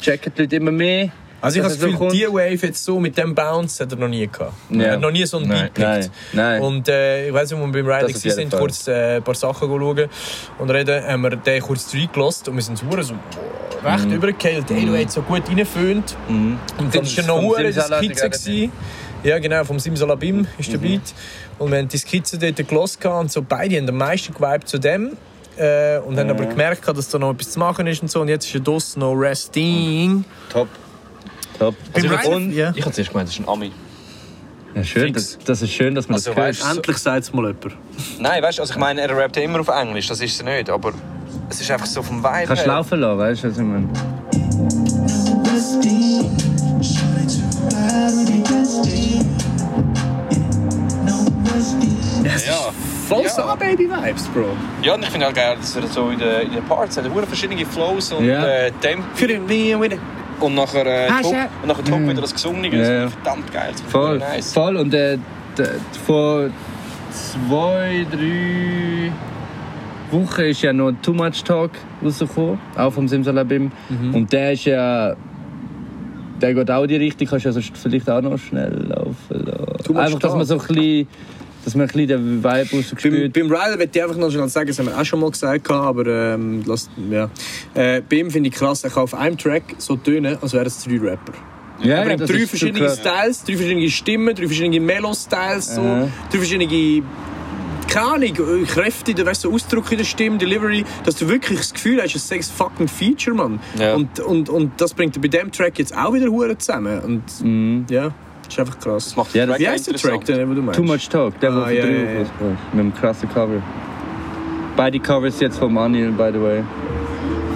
[0.00, 1.10] checken die Leute immer mehr.
[1.40, 2.12] Also ich habe das so Gefühl, kommt.
[2.12, 4.52] die Wave jetzt so mit dem Bounce hat er noch nie gehabt.
[4.70, 4.82] Ja.
[4.84, 5.70] Er hat noch nie so einen Nein.
[5.72, 6.10] Beat gepickt.
[6.32, 6.62] Nein, nein.
[6.62, 8.60] Und äh, ich weiss nicht, als wir beim Riding sind, Fall.
[8.60, 10.08] kurz äh, ein paar Sachen schauen
[10.58, 13.14] und reden, haben wir den kurz reingelassen und wir sind so, so
[13.84, 14.12] recht Mhm.
[14.12, 14.64] übergekehlt.
[14.68, 16.16] Hey, du hast so gut reingeföhnt.
[16.28, 18.68] Und dann war noch Simsalabim Skizze.
[19.22, 20.72] Ja, genau, vom Simsalabim ist Mhm.
[20.72, 21.02] der Beat.
[21.58, 24.78] Und wir haben die Skizze dort gelassen und so beide haben am meisten geweibt zu
[24.78, 25.16] dem.
[25.56, 28.20] Äh, und haben aber gemerkt, dass da noch etwas zu machen ist und so.
[28.22, 30.24] Und jetzt ist er das noch Resting.
[30.50, 30.68] Top.
[31.60, 31.74] Top.
[31.92, 32.72] Also Rider- und, ja.
[32.74, 33.70] Ich habe zuerst gemeint, das ist ein Ami.
[34.74, 36.54] Ja, schön, das, das ist schön, dass man Also, das hört.
[36.56, 37.76] weißt- Endlich sagt es mal jemand.
[38.18, 40.42] Nein, weißt du, also ich meine, er rappt ja immer auf Englisch, das ist es
[40.42, 40.92] nicht, aber
[41.50, 42.74] es ist einfach so vom Vibe Kannst du her.
[42.76, 43.88] laufen lassen, weißt du, was ich meine?
[52.46, 52.72] Ja.
[53.08, 53.28] Voll Ja.
[53.30, 54.56] so Baby-Vibes, Bro.
[54.82, 57.04] Ja, und ich finde auch geil, dass er so in den, in den Parts hat.
[57.04, 58.44] Er verschiedene Flows und Ja.
[58.46, 59.04] äh, Tempo.
[59.14, 59.96] Für den wieder.
[60.40, 62.76] Und nachher, äh, top, und nachher top wieder das Gesungene.
[63.02, 63.70] Ja, verdammt geil.
[63.72, 64.52] Das Voll, Nice.
[64.52, 64.76] voll.
[64.76, 65.18] Und äh,
[66.06, 66.48] vor
[67.10, 69.12] zwei, drei
[70.10, 71.72] Wochen ist ja noch Too Much Talk
[72.04, 73.70] rausgekommen, auch vom Simsalabim.
[74.12, 75.14] Und der ist ja.
[76.40, 79.14] Der geht auch in die Richtung, kannst du ja sonst vielleicht auch noch schnell laufen
[79.44, 79.84] lassen.
[79.84, 81.08] Too Much Einfach, dass man so ein bisschen,
[81.64, 83.32] dass man ein bisschen den Vibe Beim, rausspürt.
[83.32, 85.70] beim Ryder möchte ich einfach noch schnell sagen, das haben wir auch schon mal gesagt,
[85.70, 87.30] aber ähm, lass, ja.
[87.74, 90.66] äh, bei ihm finde ich krass, er kann auf einem Track so tönen, als wären
[90.66, 91.32] es drei Rapper.
[91.82, 92.90] Ja, aber ja, drei verschiedene.
[92.90, 96.08] Styles, drei verschiedene Stimmen, drei verschiedene Melo-Styles, so, Aha.
[96.30, 97.02] drei verschiedene
[97.88, 101.72] keine Ahnung, Kräfte, du weißt, so Ausdruck in der Stimme, Delivery, dass du wirklich das
[101.74, 103.58] Gefühl hast, es sei ein fucking Feature, Mann.
[103.76, 103.94] Ja.
[103.94, 107.00] Und, und, und das bringt bei dem Track jetzt auch wieder hure zusammen.
[107.00, 107.86] Und Mhm.
[107.90, 108.14] ja,
[108.50, 109.16] das ist einfach krass.
[109.16, 110.78] Macht Ja, Wie auch heißt der Track denn, den du meinst?
[110.78, 112.18] Too Much Talk, der, Ah, wo ja, ja, ja.
[112.72, 113.62] Mit dem krassen Cover.
[114.76, 116.64] Beide Covers jetzt von Anil, by the way.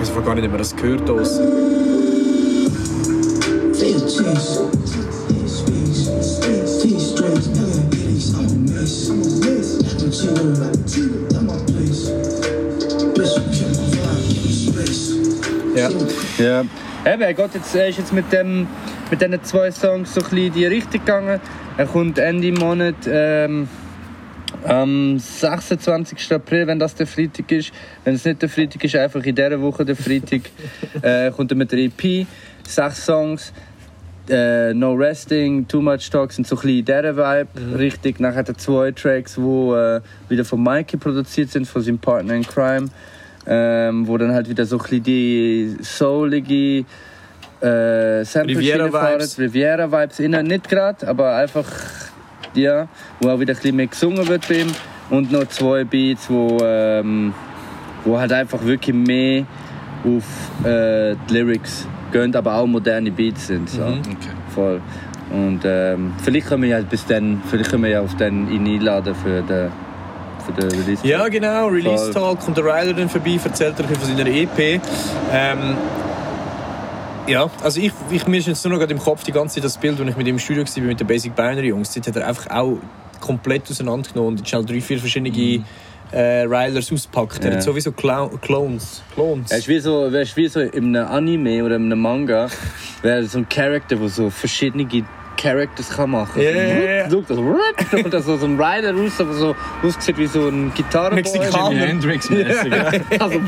[0.02, 1.40] Ich weiß gar nicht, ob man das gehört aus.
[15.76, 15.90] Ja.
[16.38, 16.64] Ja.
[17.12, 18.66] Eben, er, geht jetzt, er ist jetzt mit, dem,
[19.14, 21.40] mit diesen zwei Songs so ein bisschen in die Richtung gegangen.
[21.76, 23.68] Er kommt Ende Monat ähm,
[24.64, 26.32] am 26.
[26.32, 27.72] April, wenn das der Freitag ist.
[28.02, 30.40] Wenn es nicht der Freitag ist, einfach in dieser Woche der Freitag,
[31.02, 32.26] äh, kommt er mit der EP.
[32.66, 33.52] Sechs Songs.
[34.28, 38.18] Äh, no Resting, Too Much Talk sind so ein bisschen in dieser Vibe richtig.
[38.18, 42.34] Nachher hat er zwei Tracks, die äh, wieder von Mikey produziert sind, von seinem Partner
[42.34, 42.88] in Crime.
[43.46, 46.84] ähm, wo dann halt wieder so ein bisschen die soulige
[47.64, 49.38] äh, Sample Riviera-Vibes.
[49.38, 51.66] Riviera-Vibes innen, nicht gerade, aber einfach,
[52.54, 52.88] ja,
[53.20, 54.72] wo auch wieder ein bisschen mehr gesungen wird bei ihm.
[55.10, 57.32] Und noch zwei Beats, wo, ähm,
[58.04, 59.44] wo halt einfach wirklich mehr
[60.04, 63.68] auf äh, die Lyrics gehen, aber auch moderne Beats sind.
[63.68, 63.82] So.
[63.82, 64.02] Mhm.
[64.54, 64.80] Voll.
[65.30, 68.66] Und ähm, vielleicht können wir ja bis dann, vielleicht können wir ja auf den ihn
[68.66, 69.70] einladen für den,
[70.44, 71.06] für den Release.
[71.06, 71.68] Ja, genau.
[71.68, 72.34] Release Voll.
[72.34, 74.80] Talk kommt der Ryder dann vorbei, erzählt er bisschen von seiner EP.
[75.32, 75.76] Ähm,
[77.26, 79.64] ja, also ich, ich, mir ist jetzt nur noch gerade im Kopf die ganze Zeit
[79.64, 81.92] das Bild, als ich mit ihm im Studio war, mit den Basic Binary Jungs.
[81.94, 82.78] Dort hat er einfach auch
[83.20, 85.64] komplett auseinandergenommen und schnell drei, vier verschiedene
[86.12, 87.42] äh, Rylers ausgepackt.
[87.44, 87.56] Er Ja.
[87.56, 89.02] hat sowieso Clones.
[89.14, 89.50] Clones.
[89.50, 92.48] Er ist wie so, er ist wie so in einem Anime oder in einem Manga,
[93.02, 94.84] wäre so ein Charakter, der so verschiedene
[95.36, 96.62] Characters kann machen Ja, ja,
[97.02, 97.10] ja.
[97.10, 100.72] So, das, und das so so ein Rider raus, der so aussieht wie so ein
[100.74, 101.16] Gitarrenboy.
[101.38, 101.86] Mexikaner.
[101.86, 102.72] Hendrix-mäßig.
[103.20, 103.40] Also.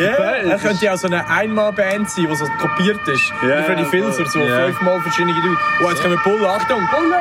[0.00, 3.32] Ja, er könnte ja auch so eine Einmal-Band sein, die so kopiert ist.
[3.42, 4.66] Ja, Wie Freddy Filzer, so Ja.
[4.66, 5.58] fünfmal verschiedene Dudes.
[5.84, 7.12] Oh, jetzt kommen Bullen, Achtung, Bullen!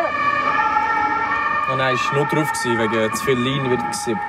[1.71, 4.19] Oh nein, ist nur drauf gewesen, wegen zu viel Lean wird gesippt.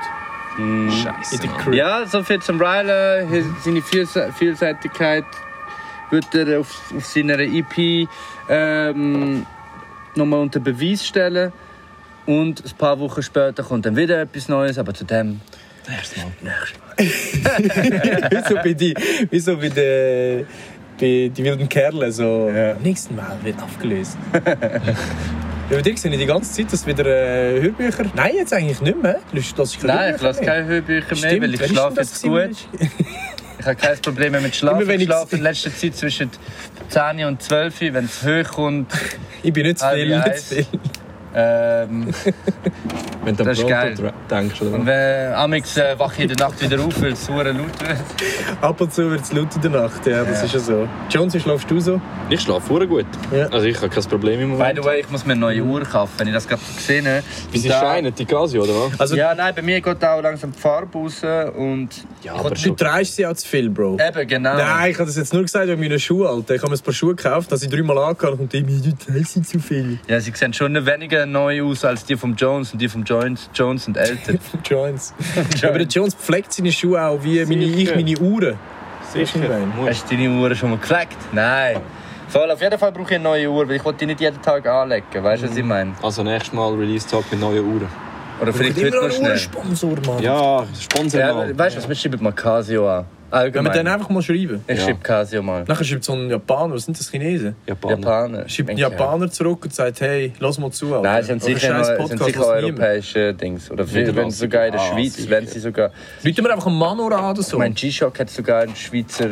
[0.59, 1.49] In Scheiße.
[1.73, 5.25] Ja, so viel zum Ryler, hier seine Vielse- Vielseitigkeit
[6.11, 8.09] wird er auf, auf seiner EP
[8.49, 9.47] ähm,
[10.15, 11.53] nochmal unter Beweis stellen.
[12.27, 15.41] Und ein paar Wochen später kommt dann wieder etwas Neues, aber zu dem
[15.89, 16.33] Nächstes Mal.
[18.31, 18.95] wie so bei die,
[19.31, 20.47] wie so bei den
[21.01, 22.51] bei die wilden Kerle so.
[22.55, 22.75] Ja.
[22.75, 24.19] Nächsten Mal wird aufgelöst.
[25.71, 28.05] Ja, bei dir sehe ich die ganze Zeit, dass wieder äh, Hörbücher.
[28.17, 29.21] Nein, jetzt eigentlich nicht mehr.
[29.33, 32.57] Du lass ich Nein, ich lasse keine Hörbücher mehr, weil ich schlafe jetzt gut.
[33.61, 34.81] Ich habe kein Problem mehr mit Schlafen.
[34.81, 36.31] Immer wenn Ich ich- schlafe in letzter Zeit zwischen
[36.89, 38.91] 10 und 12, wenn es hoch kommt.
[39.43, 40.11] Ich bin nicht zu viel,
[41.35, 42.09] Ähm,
[43.25, 43.95] Wenn du an Das ist geil.
[43.95, 44.73] Pronto denkst, oder?
[44.75, 47.45] und wenn amix äh, wache ich in der Nacht wieder auf, weil es so laut
[47.55, 47.71] wird.
[48.61, 50.45] Ab und zu wird es laut in der Nacht, ja, das Ja.
[50.47, 50.89] ist ja so.
[51.11, 52.01] Jones, wie schläfst du so?
[52.31, 53.07] Ich schlafe sehr gut.
[53.31, 53.47] Ja.
[53.49, 54.79] Also ich habe kein Problem im By Moment.
[54.79, 57.23] the way, ich muss mir eine neue Uhr kaufen, wenn ich das gerade gesehen habe.
[57.53, 59.01] Wie sie Da- scheinen, die Casio, oder was?
[59.01, 61.23] Also, Ja, nein, bei mir geht auch langsam die Farbe raus
[61.57, 61.89] und...
[62.23, 62.77] Ja, du aber schon.
[62.77, 63.99] dreist sie auch zu viel, Bro.
[64.01, 64.55] Eben, genau.
[64.57, 66.55] Nein, ich habe das jetzt nur gesagt wegen meiner Schuhe, Alter.
[66.55, 69.33] Ich habe mir ein paar Schuhe gekauft, dass ich dreimal angehabt und immer, du dreist
[69.35, 69.99] sie zu viel.
[70.09, 73.49] Ja, sie sehen schon weniger neu aus als die vom Jones und die vom Jones,
[73.55, 74.35] Jones und älter.
[74.65, 75.15] Jones.
[75.63, 78.57] Aber der Jones pflegt seine Schuhe auch wie meine, ich meine Uhren.
[79.13, 79.41] Sicher.
[79.87, 81.17] Hast du deine Uhr schon mal gepflegt?
[81.33, 81.81] Nein.
[82.29, 84.65] Voll, auf jeden Fall brauche ich eine neue Uhr, weil ich die nicht jeden Tag
[84.67, 85.05] anlegen.
[85.13, 85.93] Weißt du, was ich meine?
[86.01, 87.89] Also nächstes Mal Release-Tag mit neuen Uhren.
[88.41, 89.37] Oder vielleicht heute noch schnell.
[89.37, 90.23] Sponsor, Mann.
[90.23, 91.59] Ja, Sponsor Ja, mal.
[91.59, 93.05] weißt du was, wir schreiben mal Casio an.
[93.31, 93.73] Wenn wir Allgemein.
[93.73, 94.65] dann einfach mal schreiben.
[94.67, 94.85] ich Ja.
[94.85, 95.65] schreibe Casio mal.
[95.69, 97.55] Nachher schreibt so ein Japaner, was sind das Chinesen?
[97.67, 97.97] Japaner.
[97.97, 98.49] Japaner.
[98.49, 98.77] Schreibt ein.
[98.79, 101.03] Japaner zurück und sagt, hey, lass mal zu, Alter.
[101.03, 102.81] Nein, sind sicher, Podcast sind sicher hört niemand.
[102.81, 103.71] europäische Dings.
[103.71, 104.35] Oder wenn Niederlande.
[104.35, 105.31] sogar in der Ah, Schweiz, sicher.
[105.31, 105.91] wenn sie sogar...
[106.27, 107.57] Rufen wir einfach einen Manor an oder so.
[107.57, 109.31] Ich meine, G-Shock hat sogar einen Schweizer...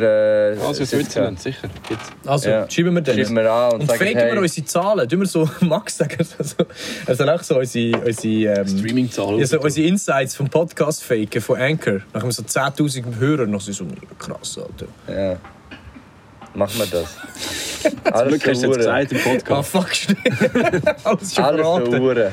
[0.53, 1.67] Äh, Also Switzerland, sicher.
[1.87, 2.05] Gibt's.
[2.25, 2.69] Also, Ja.
[2.69, 3.15] schreiben wir den.
[3.15, 5.09] Schreiben wir an und, Und sagen, faken hey, wir unsere Zahlen.
[5.09, 6.55] Tun wir so, Max sagen, also,
[7.15, 9.39] soll auch so unsere, unsere, ähm, Streaming-Zahlen.
[9.39, 11.99] ja, so unsere Insights vom Podcast faken, von Anchor.
[12.13, 13.85] Nach so 10.000 Hörern, noch so, so
[14.17, 14.87] krass, Alter.
[15.07, 15.37] Ja.
[16.55, 17.15] Machen wir das.
[18.13, 19.69] Alles Glück hast du gesagt im Ah, Podcast.
[19.71, 20.19] fuck, stimmt.
[21.05, 22.01] Alles schon Alles verraten.
[22.01, 22.31] Uhren.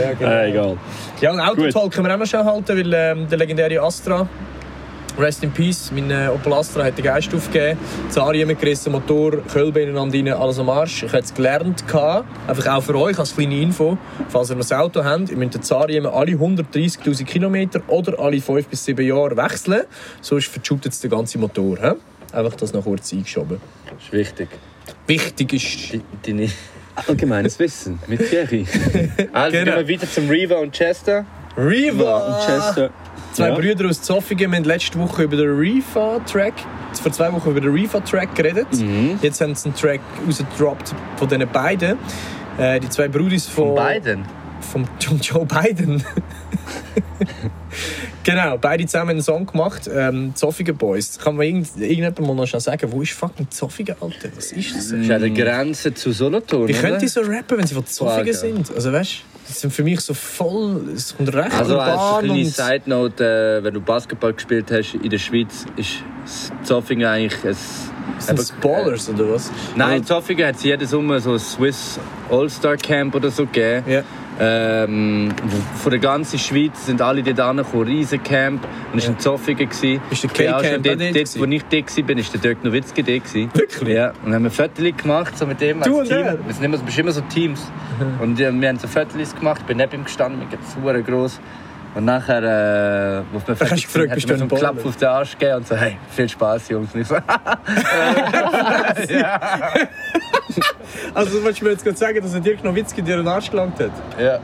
[0.00, 0.30] Ja, genau.
[0.30, 0.76] Äh, egal.
[1.20, 4.26] Ja, Autotalk können wir auch noch schnell halten, weil ähm, der legendäre Astra,
[5.18, 7.78] Rest in Peace, mein äh, Opel Astra hat den Geist aufgegeben.
[8.08, 11.02] Zari mitgerissen, Motor, Kölbe ineinander rein, alles am Arsch.
[11.02, 11.84] Ich habe es gelernt,
[12.46, 15.54] einfach auch für euch als kleine Info, falls ihr noch ein Auto habt, ihr müsst
[15.54, 19.82] den Zari immer alle 130'000 Kilometer oder alle 5 bis 7 Jahre wechseln,
[20.20, 21.78] sonst verschüttet es den ganzen Motor.
[21.78, 22.36] He?
[22.36, 23.60] Einfach das noch kurz eingeschoben.
[23.86, 24.48] Das ist wichtig.
[25.06, 25.92] Wichtig ist...
[25.94, 26.48] Die, deine...
[27.06, 28.66] Allgemeines Wissen mit Thierry.
[29.32, 29.76] Also Genau.
[29.76, 31.24] gehen wir weiter zum Riva und Chester.
[31.56, 32.40] Riva!
[32.44, 32.90] Chester.
[33.38, 33.54] Zwei Ja.
[33.54, 36.54] Brüder aus Zofingen wir haben letzte Woche über den Reefa-Track,
[37.00, 38.66] vor zwei Wochen über den Reefa-Track geredet.
[39.22, 41.98] Jetzt haben sie einen Track rausgedroppt von diesen beiden.
[42.58, 43.66] Äh, die zwei Brudis von...
[43.66, 44.24] Von beiden.
[44.60, 46.02] Vom von Joe Biden.
[48.24, 49.88] genau, beide zusammen einen Song gemacht.
[49.92, 51.16] Ähm, Zofingen Boys.
[51.20, 54.30] Kann man irgend, irgendjemand mal noch schnell sagen, wo ist fucking Zofingen, Alter?
[54.34, 54.88] Was ist das?
[54.88, 57.84] Das ist an der Grenze zu Solothurn, Wie können die so rappen, wenn sie von
[57.84, 58.34] Frage.
[58.34, 58.74] sind?
[58.74, 60.88] Also weißt das sind für mich so voll...
[60.94, 62.46] Es kommt recht Also als kleine und...
[62.46, 63.24] Side Note,
[63.60, 66.02] äh, wenn du Basketball gespielt hast in der Schweiz, ist
[66.62, 67.56] Zofingen eigentlich ein...
[68.18, 69.50] Sind das Ballers oder was?
[69.74, 71.98] Nein, in Zofingen hat es jeden Sommer so ein Swiss
[72.30, 73.90] All-Star Camp oder so gegeben.
[73.90, 74.02] Ja.
[74.40, 75.30] Ähm,
[75.82, 78.66] von der ganzen Schweiz sind alle dort angekommen, riesen Camp.
[78.92, 79.68] Und es war in Zofingen.
[79.70, 83.50] Ist der K-Camp dort, dort dort, wo ich dort war, war der Dirk Nowitzki gewesen.
[83.52, 83.88] Wirklich?
[83.88, 84.12] Ja.
[84.24, 86.24] Und haben wir Fotos gemacht so mit dem als Du und Team.
[86.24, 87.70] Wir sind immer, so- bist immer so Teams.
[88.22, 89.60] Und wir haben so Fotos gemacht.
[89.62, 91.40] Ich bin neben ihm gestanden, mir geht's super groß.
[91.94, 94.50] Und nachher, äh, wo wir fertig hast du gefragt, bist hat du mir so ein
[94.50, 96.94] einen Klapp auf den Arsch gegeben und so, hey, viel Spaß, Jungs.
[96.94, 97.16] Und ich so,
[101.14, 103.78] Also willst du mir jetzt gerade sagen, dass er Dirk Nowitzki dir den Arsch gelangt
[103.80, 103.90] hat?
[104.20, 104.38] ja.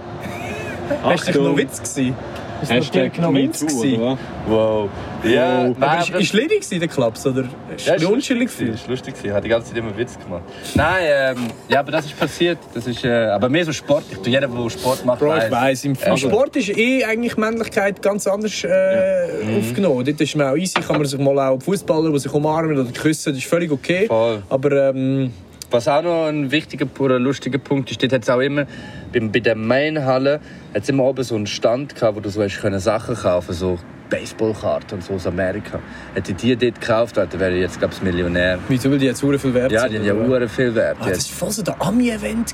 [1.02, 2.14] Hast du dich Nowitz gewesen?
[2.62, 4.00] Ist das Hashtag gewesen?
[4.00, 4.18] oder was?
[4.48, 4.88] Wow.
[5.24, 7.44] Ja, Aber nein, ist, ist Ledig gewesen, der Klaps, oder?
[7.74, 8.58] Ist Ja, ja, ist unschuldig lustig.
[8.66, 8.74] gewesen?
[8.74, 9.26] Ist lustig gewesen.
[9.26, 10.42] Ich habe die ganze Zeit immer Witz gemacht.
[10.74, 11.36] Nein, ähm,
[11.68, 12.58] ja, aber das ist passiert.
[12.74, 14.04] Das ist, äh, aber mehr so Sport.
[14.10, 17.36] Ich tue jeder, der Sport macht, Bro, ich weiss, im Also- Sport ist eh eigentlich
[17.36, 20.04] Männlichkeit ganz anders äh, aufgenommen.
[20.04, 22.90] Dort ist man auch easy, kann man sich mal auch Fußballer, die sich umarmen oder
[22.90, 24.06] küssen, das ist völlig okay.
[24.06, 24.42] Voll.
[24.48, 25.32] Aber ähm,
[25.70, 28.66] Was auch noch ein wichtiger oder lustiger Punkt ist, dort hat es auch immer,
[29.12, 30.40] bei, bei der Mainhalle,
[30.74, 33.78] hat immer oben so einen Stand gehabt, wo du so hast können Sachen kaufen so
[34.10, 35.80] Baseballkarten und so aus Amerika.
[36.14, 38.58] Hätte ich die dort gekauft, dann wäre ich jetzt, glaube ich, Millionär.
[38.68, 40.28] wieso will die jetzt so viel wert Ja, sind, die haben ja?
[40.28, 40.98] Uhren viel wert.
[41.00, 42.52] Ah, das war voll so der Ami-Event.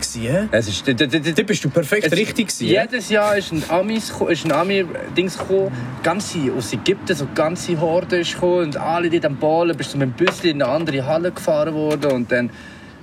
[0.52, 2.46] es ist, d- d- d- d- Dort bist du perfekt richtig.
[2.48, 2.66] gewesen?
[2.66, 7.78] Jedes Jahr ist ein Amis ist ein Ami Dings gekommen, ganze aus Ägypten so ganze
[7.80, 10.72] Horde ist gekommen und alle dort am Ballen bist du mit dem Büsschen in eine
[10.72, 12.50] andere Halle gefahren worden und dann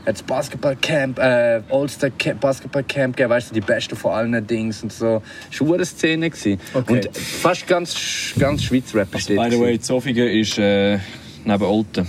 [0.07, 4.81] hat es Basketballcamp, äh, All-Star Camp, Basketballcamp gegeben, weißt du, die Beste von allen Dings
[4.81, 5.21] und so.
[5.51, 6.59] Es war eine Szene gewesen.
[6.73, 6.93] Okay.
[6.93, 9.79] und fast ganz ganz Schweiz Rap dort By the way.
[9.79, 10.97] Zofingen ist äh,
[11.43, 12.07] neben Olten.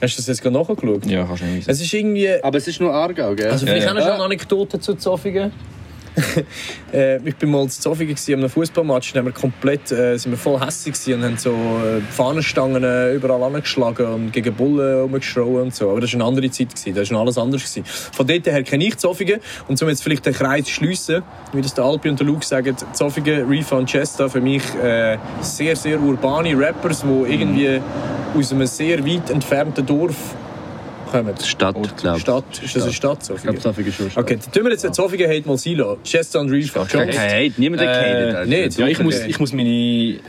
[0.00, 1.06] Hast du das jetzt gerade nachgeschaut?
[1.06, 1.70] Ja, kannst du nicht wissen.
[1.70, 2.28] Es ist irgendwie...
[2.42, 3.50] Aber es ist nur Aargau, gell?
[3.50, 4.14] Also vielleicht Ja, auch noch ja.
[4.14, 5.52] eine Anekdote zu Zoffingen.
[6.92, 10.32] äh, ich bin mal Zoffingen gewesen, an einem Fußballmatch, da haben wir komplett, äh, sind
[10.32, 15.62] wir voll hässlich und haben so äh, Fahnenstangen äh, überall angeschlagen und gegen Bullen rumgeschrien
[15.62, 15.90] und so.
[15.90, 17.84] Aber das war eine andere Zeit gewesen, das war alles anders gewesen.
[17.84, 21.62] Von dort her kenne ich Zoffingen und um jetzt vielleicht den Kreis zu schliessen, wie
[21.62, 25.76] das der Alpi und der Luke sagen, Zoffingen, Reefa und Chesta für mich äh, sehr,
[25.76, 27.80] sehr urbane Rappers, die irgendwie
[28.36, 30.34] aus einem sehr weit entfernten Dorf
[31.10, 31.34] kommen.
[31.44, 32.22] Stadt, glaube ich.
[32.22, 33.42] Stadt, ist das eine Stadt, Ich Zoffingen?
[33.54, 34.24] glaube, Zofingen ist schon Stadt.
[34.24, 35.98] Okay, dann tun wir jetzt Zofingen Hate mal Silo.
[36.04, 36.72] Chester und Reef.
[36.72, 38.44] Kein Hate, niemand hat Äh, Alter.
[38.46, 38.78] nicht.
[38.78, 39.68] Ja, ich muss, ich muss meine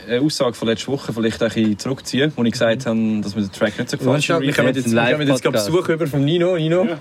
[0.08, 3.42] äh, Aussage von letzter Woche vielleicht ein bisschen zurückziehen, wo ich gesagt habe, dass mir
[3.42, 5.66] der Track nicht so gefallen Warte, wir kommen jetzt, wir jetzt gerade Live-Podcast.
[5.66, 6.56] Besuch über von Nino.
[6.56, 6.86] Nino?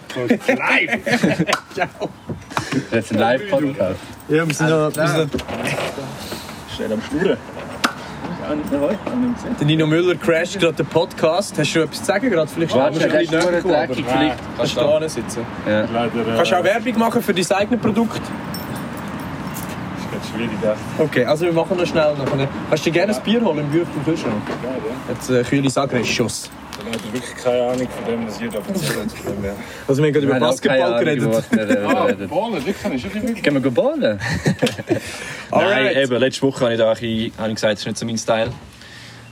[2.92, 4.00] Das ist ein Live-Podcast.
[4.30, 5.39] Ja, wir sind noch, wir sind noch,
[6.76, 7.38] Schnell am Schnurren.
[9.60, 11.58] Der Nino Müller crasht gerade den Podcast.
[11.58, 12.50] Hast du etwas zu sagen gerade?
[12.50, 14.38] Vielleicht du der ein bisschen näher kommen, vielleicht.
[14.58, 15.46] Kannst du da sitzen?
[15.68, 15.82] Ja.
[15.82, 18.22] Leider Kannst du auch Werbung machen für dein eigenes Produkt?
[20.20, 20.58] Ist ganz schwierig.
[20.64, 20.76] Ja.
[20.98, 22.16] Okay, also wir machen noch schnell.
[22.16, 22.48] Noch eine.
[22.70, 24.42] Kannst du dir gerne ein Bier holen im Gürtel Kühlschrank?
[25.10, 26.50] Jetzt äh, kühle Sagres-Schuss.
[26.80, 29.12] Ich habe wirklich keine Ahnung von dem, was ihr da erzählt.
[29.42, 29.56] Her.
[29.88, 31.44] Also wir haben gerade über Basketball geredet.
[31.86, 32.30] Ah, reden.
[32.30, 33.44] Ballen, das kann ich schon wirklich.
[33.44, 34.20] Können wir ballen?
[35.52, 38.06] Nein, eben, letzte Woche habe ich, da bisschen, habe ich gesagt, das ist nicht so
[38.06, 38.52] mein Style.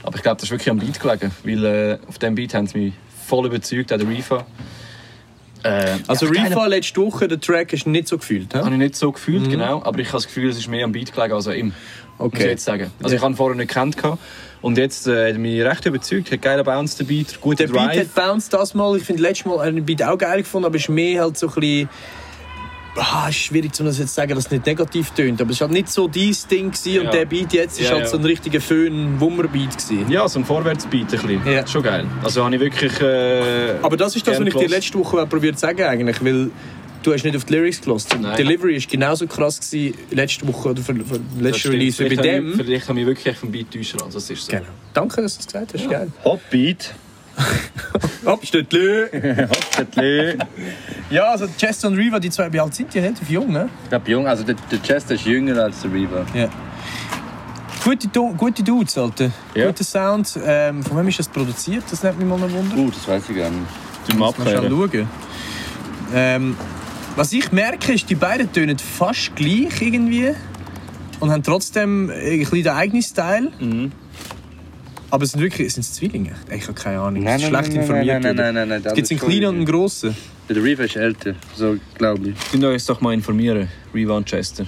[0.02, 1.32] Aber ich glaube, das ist wirklich am Beat gelegen.
[1.42, 2.94] Weil äh, auf diesem Beat haben sie mich
[3.26, 4.46] voll überzeugt, auch der Reefa.
[5.62, 8.54] Äh, Also ja, Reefa letzte Woche, der Track ist nicht so gefühlt.
[8.54, 9.82] Habe ich nicht so gefühlt, genau.
[9.84, 11.66] Aber ich habe das Gefühl, es ist mehr am Beat gelegen als an ihm.
[11.66, 12.48] Muss ich Okay.
[12.48, 12.90] jetzt sagen.
[13.02, 13.96] Also ich habe ihn vorher nicht gekannt.
[14.60, 16.32] Und jetzt äh, hat er mich recht überzeugt.
[16.32, 17.98] Hat geiler Bounce, der Beat, guter Der Beat Drive.
[17.98, 18.96] hat bounced das mal.
[18.96, 21.46] Ich finde letztes Mal einen Beat auch geil gefunden, aber es ist mehr halt so
[21.48, 21.88] ein bisschen...
[22.96, 25.40] Ah, ist schwierig, das jetzt zu sagen, dass es nicht negativ tönt.
[25.40, 27.10] Aber es war halt nicht so dein Ding gewesen und Ja.
[27.12, 28.08] der Beat jetzt ist Ja, halt ja.
[28.08, 30.10] so ein richtiger Föhn-Wummer-Beat gewesen.
[30.10, 31.46] Ja, so ein Vorwärtsbeat ein bisschen.
[31.46, 31.66] Ja.
[31.66, 32.06] Schon geil.
[32.24, 33.00] Also habe ich wirklich...
[33.00, 36.50] Äh, Aber das ist das, was ich dir letzte Woche probiert zu sagen eigentlich, weil
[37.04, 38.26] du hast nicht auf die Lyrics gelassen.
[38.32, 38.36] Die.
[38.42, 41.70] Delivery ist genauso krass gewesen letzte Woche oder für, für letzte.
[41.70, 42.50] Release wie bei Vielleicht habe dem.
[42.50, 44.12] ich- Vielleicht habe ich wirklich vom Beat täuschen lassen.
[44.14, 44.50] Das ist so.
[44.50, 44.64] Genau.
[44.92, 45.88] Danke, dass du es gesagt hast.
[45.88, 46.08] Geil.
[46.24, 46.94] Hopbeat.
[48.24, 49.04] Abstöttli.
[49.78, 50.46] Hopbeat.
[51.10, 52.98] Ja, also Chester und Reva, die zwei, wie alt sind die?
[52.98, 53.68] Relativ jung, ne?
[53.84, 56.26] Ich glaube, jung, also der, der Chester ist jünger als der Reaver.
[56.34, 56.48] Ja.
[57.84, 59.30] Gute, gute Dudes, Alter.
[59.54, 59.66] Ja.
[59.66, 60.38] Guter Sound.
[60.44, 61.84] Ähm, von wem ist das produziert?
[61.90, 62.76] Das nimmt mich mal ein Wunder.
[62.76, 63.62] Uh, das weiß ich gar nicht.
[64.08, 64.90] Du Mal schnell abklären.
[64.92, 65.08] schauen.
[66.14, 66.56] Ähm,
[67.16, 70.34] was ich merke, ist, die beiden tönen fast gleich irgendwie.
[71.20, 73.50] Und haben trotzdem ein bisschen den eigenen Style.
[73.58, 73.92] Mhm.
[75.10, 76.32] Aber es sind wirklich sind es Zwillinge?
[76.54, 77.22] Ich habe keine Ahnung.
[77.22, 78.22] Nein, nein, schlecht nein, informiert.
[78.22, 80.16] nein, nein, nein, nein, nein, Es gibt einen das ist kleinen und einen grossen.
[80.48, 82.50] Der Reaver ist älter, so glaube ich.
[82.50, 84.66] Könnt ihr uns doch mal informieren, Reva und Chester.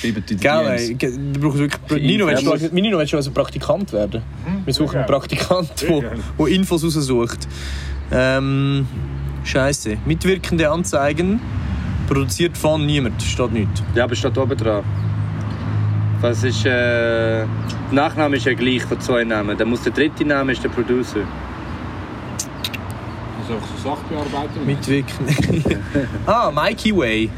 [0.00, 2.02] Schreibt in die Gell, Du brauchst wirklich...
[2.02, 2.72] Nino, willst du, Infos.
[2.72, 4.22] Nino, willst du also Praktikant werden?
[4.64, 6.00] Wir suchen einen Praktikant, der
[6.38, 7.48] der Infos raussucht.
[8.12, 8.86] Ähm,
[9.44, 9.96] Scheiße.
[10.06, 11.40] Mitwirkende Anzeigen.
[12.06, 13.22] Produziert von niemand.
[13.22, 13.82] Steht nichts.
[13.94, 14.84] Ja, aber steht oben dran.
[16.20, 17.46] Was ist, äh, der
[17.92, 19.56] Nachname ist ja gleich von zwei Namen.
[19.56, 21.20] Dann muss der dritte Name ist der Producer.
[22.36, 24.66] Das ist auch so Sachbearbeitung.
[24.66, 25.78] Mitwirkende.
[26.26, 27.30] ah, Mikey Way.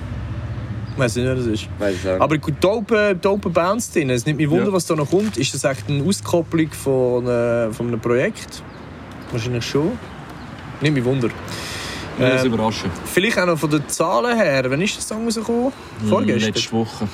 [0.93, 1.69] Ich weiß nicht, wer das ist.
[1.79, 2.21] Weiß ich auch.
[2.21, 4.11] Aber gut, dope, dope Bounce drin.
[4.11, 4.73] Es nimmt mich Wunder, Ja.
[4.73, 5.37] was da noch kommt.
[5.37, 8.63] Ist das echt eine Auskopplung von, äh, von einem Projekt?
[9.31, 9.93] Wahrscheinlich schon.
[10.81, 11.29] Nimmt mich Wunder.
[12.19, 12.91] Ähm, überraschen.
[13.05, 14.65] Vielleicht auch noch von den Zahlen her.
[14.69, 15.73] Wann ist der Song rausgekommen?
[16.09, 16.53] Vorgestern?
[16.53, 17.09] Letzte Woche.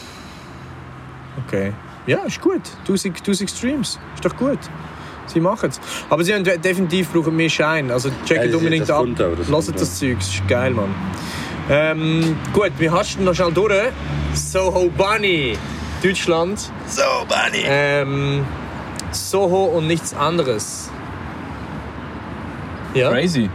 [1.44, 1.72] Okay.
[2.06, 2.62] Ja, ist gut.
[2.86, 3.98] 1000, 1000 Streams.
[4.14, 4.58] Ist doch gut.
[5.26, 5.80] Sie machen es.
[6.08, 7.90] Aber sie haben de- definitiv brauchen mehr Schein.
[7.90, 9.02] Also Ja, checkt das- unbedingt das ab.
[9.04, 10.16] auch, das Lasst kommt das Zeug.
[10.18, 10.94] Das ist geil, Mann.
[11.68, 13.72] Ähm, gut, wir hasten noch schnell durch.
[14.34, 15.58] Soho Bunny.
[16.02, 16.70] Deutschland.
[16.86, 17.64] So, Bunny!
[17.66, 18.44] Ähm,
[19.10, 20.90] Soho und nichts anderes.
[22.94, 23.10] Ja.
[23.10, 23.50] Crazy.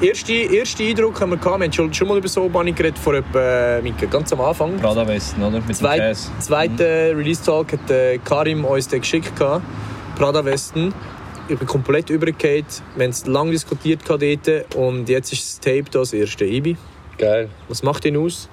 [0.00, 1.58] Erste, erste Eindruck haben wir gehabt.
[1.58, 4.76] Wir haben schon, schon mal über Soho Bunny geredet, vor etwa, Mike, ganz am Anfang.
[4.76, 5.58] Prada Westen, oder?
[5.58, 6.30] Mit dem Zweit, Käse.
[6.38, 9.34] zweiten Release Talk hat äh, Karim uns den geschickt.
[9.36, 9.64] gehabt.
[10.16, 10.92] Prada Westen.
[11.48, 12.82] Ich bin komplett übergekehrt.
[12.96, 16.44] Wir haben es lange diskutiert dort und jetzt ist das Tape da, das erste.
[16.44, 16.76] Ibi,
[17.16, 17.48] Geil.
[17.68, 18.48] was macht ihn aus?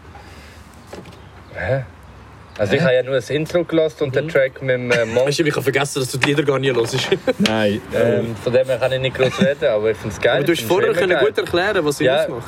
[2.57, 5.27] Also ich habe ja nur das Intro gelassen und den Track mit dem äh, Monk.
[5.27, 6.95] Weißt du, ich habe vergessen, dass du die Lieder gar nie hörst.
[7.39, 7.81] Nein.
[7.95, 10.35] Ähm, von dem her kann ich nicht groß reden, aber ich finde es geil.
[10.37, 12.23] Aber du hast vorher können gut erklären, was ihn Ja.
[12.23, 12.47] ausmacht.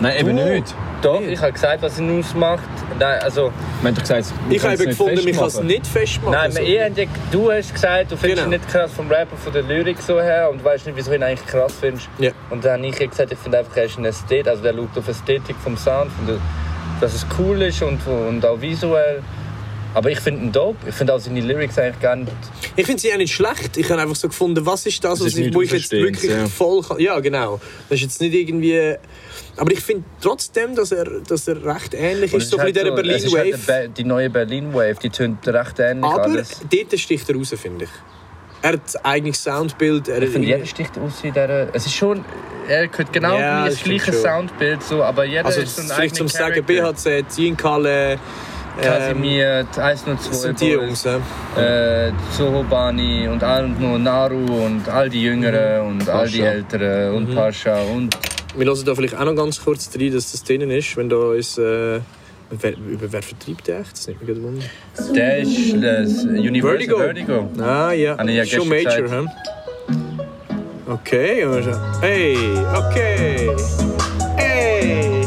[0.00, 0.44] Nein, eben Du?
[0.44, 0.74] nicht.
[1.02, 2.62] Doch, ich habe gesagt, was ihn ausmacht.
[2.98, 3.52] Nein, also,
[3.82, 6.32] gesagt, Ich habe gefunden, nicht ich kann es nicht festmachen.
[6.32, 6.62] nein, so.
[6.62, 6.90] ihr
[7.30, 8.56] du hast gesagt, du findest Genau.
[8.56, 11.16] ihn nicht krass vom Rapper, von der Lyrik so her und weißt nicht, wieso du
[11.16, 12.08] ihn eigentlich krass findest.
[12.18, 12.30] Ja.
[12.50, 14.96] Und dann habe ich gesagt, ich finde einfach, er ist ein Ästhet, also der schaut
[14.98, 16.36] auf Ästhetik vom Sound, von der,
[17.02, 19.22] dass es cool ist und, und auch visuell.
[19.94, 20.88] Aber ich finde ihn dope.
[20.88, 22.32] Ich finde auch seine Lyrics eigentlich gar nicht...
[22.76, 23.76] Ich finde sie auch nicht schlecht.
[23.76, 25.70] Ich habe einfach so gefunden, was ist das, Das was ist ich, nicht wo ich
[25.70, 26.46] jetzt wirklich ja.
[26.46, 26.98] voll kann.
[26.98, 27.60] Ja, genau.
[27.90, 28.94] Das ist jetzt nicht irgendwie.
[29.58, 32.76] Aber ich finde trotzdem, dass er, dass er recht ähnlich ist, es so ein halt
[32.76, 36.62] dieser es ist halt eine Ba- die neue Berlin-Wave, die tönt recht ähnlich Aber alles.
[36.70, 37.90] dort sticht er raus, finde ich.
[38.62, 40.08] Er hat ein eigenes Soundbild.
[40.08, 41.74] Er Ich finde, jeder sticht aus in dieser...
[41.74, 42.24] Es ist schon...
[42.68, 44.12] Er gehört genau Ja, das das gleiche.
[44.12, 46.92] Soundbild, so, aber jeder also ist so ein vielleicht zum Sagen Charakter.
[47.22, 48.18] BHZ, Jinkalle, ähm,
[48.80, 51.04] Kasimir, die 102 das sind die Jungs.
[51.04, 51.20] Ja.
[51.60, 53.42] äh, Sohobani und
[53.80, 56.52] nur Naru und all die Jüngeren und all die Pascha.
[56.52, 58.16] Älteren und Pascha und
[58.56, 61.16] Wir hören da vielleicht auch noch ganz kurz rein, dass das drinnen ist, wenn da
[61.16, 61.58] uns...
[61.58, 62.00] Äh,
[62.60, 63.92] wer, über wer vertreibt der echt?
[63.92, 64.64] Das nimmt mich wunder.
[65.14, 66.98] der ist das Universal Vertigo.
[66.98, 67.48] Vertigo.
[67.62, 69.28] Ah ja, Habe ich ja schon gestern Major, hä?
[70.88, 72.00] Okay, schauen.
[72.00, 72.36] Hey,
[72.76, 73.50] okay.
[74.36, 75.26] Hey.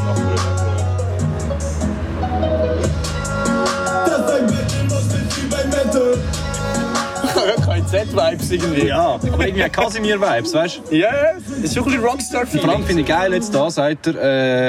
[7.65, 8.87] KZ-Vibes irgendwie.
[8.87, 10.95] Ja, aber irgendwie Casimir-Vibes, weißt du?
[10.95, 12.83] Ja, yeah, ist schon ein bisschen Vor allem Rockstar-Feeling.
[12.85, 14.15] finde ich geil, jetzt da sagt er,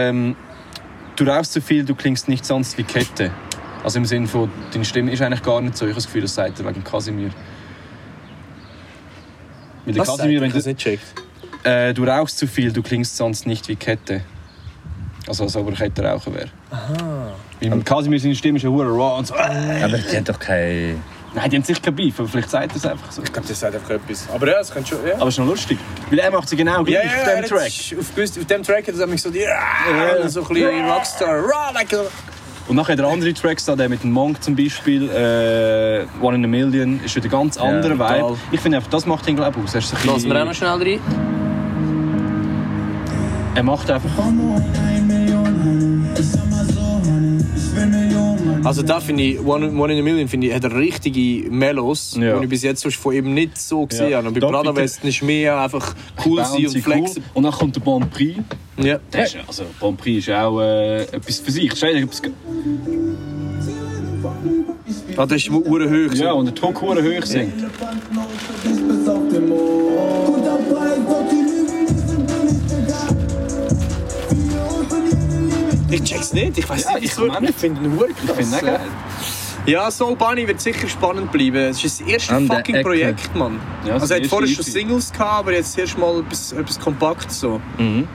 [0.08, 0.36] ähm,
[1.16, 3.30] du rauchst zu viel, du klingst nicht sonst wie Kette.
[3.82, 5.84] Also im Sinne von, deine Stimme ist eigentlich gar nicht so.
[5.84, 7.30] Ich habe das Gefühl, das sagt er wegen Casimir.
[9.84, 10.42] Weil der Was Casimir, er?
[10.42, 11.04] wenn du, nicht checkt.
[11.62, 14.22] äh, du rauchst zu viel, du klingst sonst nicht wie Kette.
[15.28, 16.48] Also als ob er Kettenraucher wäre.
[16.70, 17.32] Aha.
[17.60, 19.34] Weil Casimir, seine Stimme ist ja hure raw und so.
[19.34, 20.96] Aber die haben doch keine...
[21.36, 23.22] Nein, die haben sicher kein Beef, aber vielleicht sagt er es einfach so.
[23.22, 24.26] Ich glaube, das sagt einfach etwas.
[24.34, 25.06] Aber ja, das könnte schon.
[25.06, 25.16] Ja.
[25.16, 25.78] Aber es ist noch lustig.
[26.08, 27.72] Weil er macht sie genau gleich Ja, auf ja, dem Track.
[27.98, 29.40] Auf, auf dem Track hat er nämlich so die.
[29.40, 31.38] Ja, so ein bisschen Rockstar.
[31.44, 32.04] Rah, like a-
[32.68, 36.44] Und nachher der andere Track, da, der mit dem Monk zum Beispiel, äh, One in
[36.46, 38.22] a Million, ist wieder ganz anderer total.
[38.30, 38.38] Vibe.
[38.52, 39.74] Ich finde einfach, das macht ihn glaube ich aus.
[39.74, 41.00] Er, ist so ein Lassen wir auch noch schnell rein.
[43.54, 44.10] er macht einfach...
[48.66, 52.36] Also da finde ich, One, One in a Million finde ich, hat richtige Mellows, Ja.
[52.38, 54.16] die ich bis jetzt sonst von ihm nicht so gesehen Ja.
[54.18, 54.28] habe.
[54.28, 57.22] Und bei Da Prada Westen ist mehr einfach cool sein und flexen.
[57.34, 58.40] Und dann kommt der Bon Prix.
[58.78, 58.98] Ja.
[59.12, 61.72] Der ist, also, Bon Prix ist auch äh, etwas für sich.
[61.72, 62.22] Ist eigentlich etwas,
[65.16, 65.64] Ah, das ist hoch.
[66.14, 67.54] ja, und der hure hoch singt.
[75.96, 77.50] Ich check's nicht, ich weiß Ja, nicht, ich auch nicht.
[77.50, 78.36] Ich finde ihn hure krass.
[78.36, 78.76] finde ihn auch ja.
[78.78, 78.88] geil.
[79.66, 81.56] Ja, Soul Bunny wird sicher spannend bleiben.
[81.56, 82.82] Es ist das erste An fucking.
[82.82, 83.58] Projekt, Mann.
[83.84, 84.64] Ja, also er hat vorher schon.
[84.64, 87.60] Singles gehabt, aber jetzt erst mal etwas, etwas kompakt so.
[87.76, 88.06] Mhm.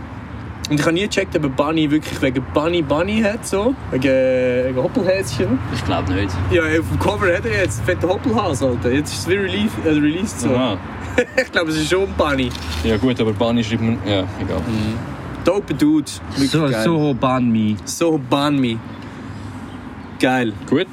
[0.69, 3.75] Und ich habe nie gecheckt, ob Bunny wirklich wegen Bunny Bunny hat, so.
[3.91, 5.59] Wegen, wegen Hoppelhäschen.
[5.75, 6.33] Ich glaube nicht.
[6.51, 8.89] Ja, auf dem Cover hat er jetzt fette Hoppelhase, Alter.
[8.89, 10.55] Jetzt ist es wie released, äh, released so.
[10.55, 10.77] Aha.
[11.35, 12.49] ich glaube, es ist schon ein Bunny.
[12.85, 13.97] Ja gut, aber Bunny schreibt man...
[14.05, 14.61] Ja, egal.
[15.43, 16.05] Dope Dude.
[16.35, 16.83] Wirklich So, geil.
[16.83, 17.75] Sohobani.
[17.85, 18.77] So Bunny.
[20.19, 20.53] Geil.
[20.69, 20.87] Gut.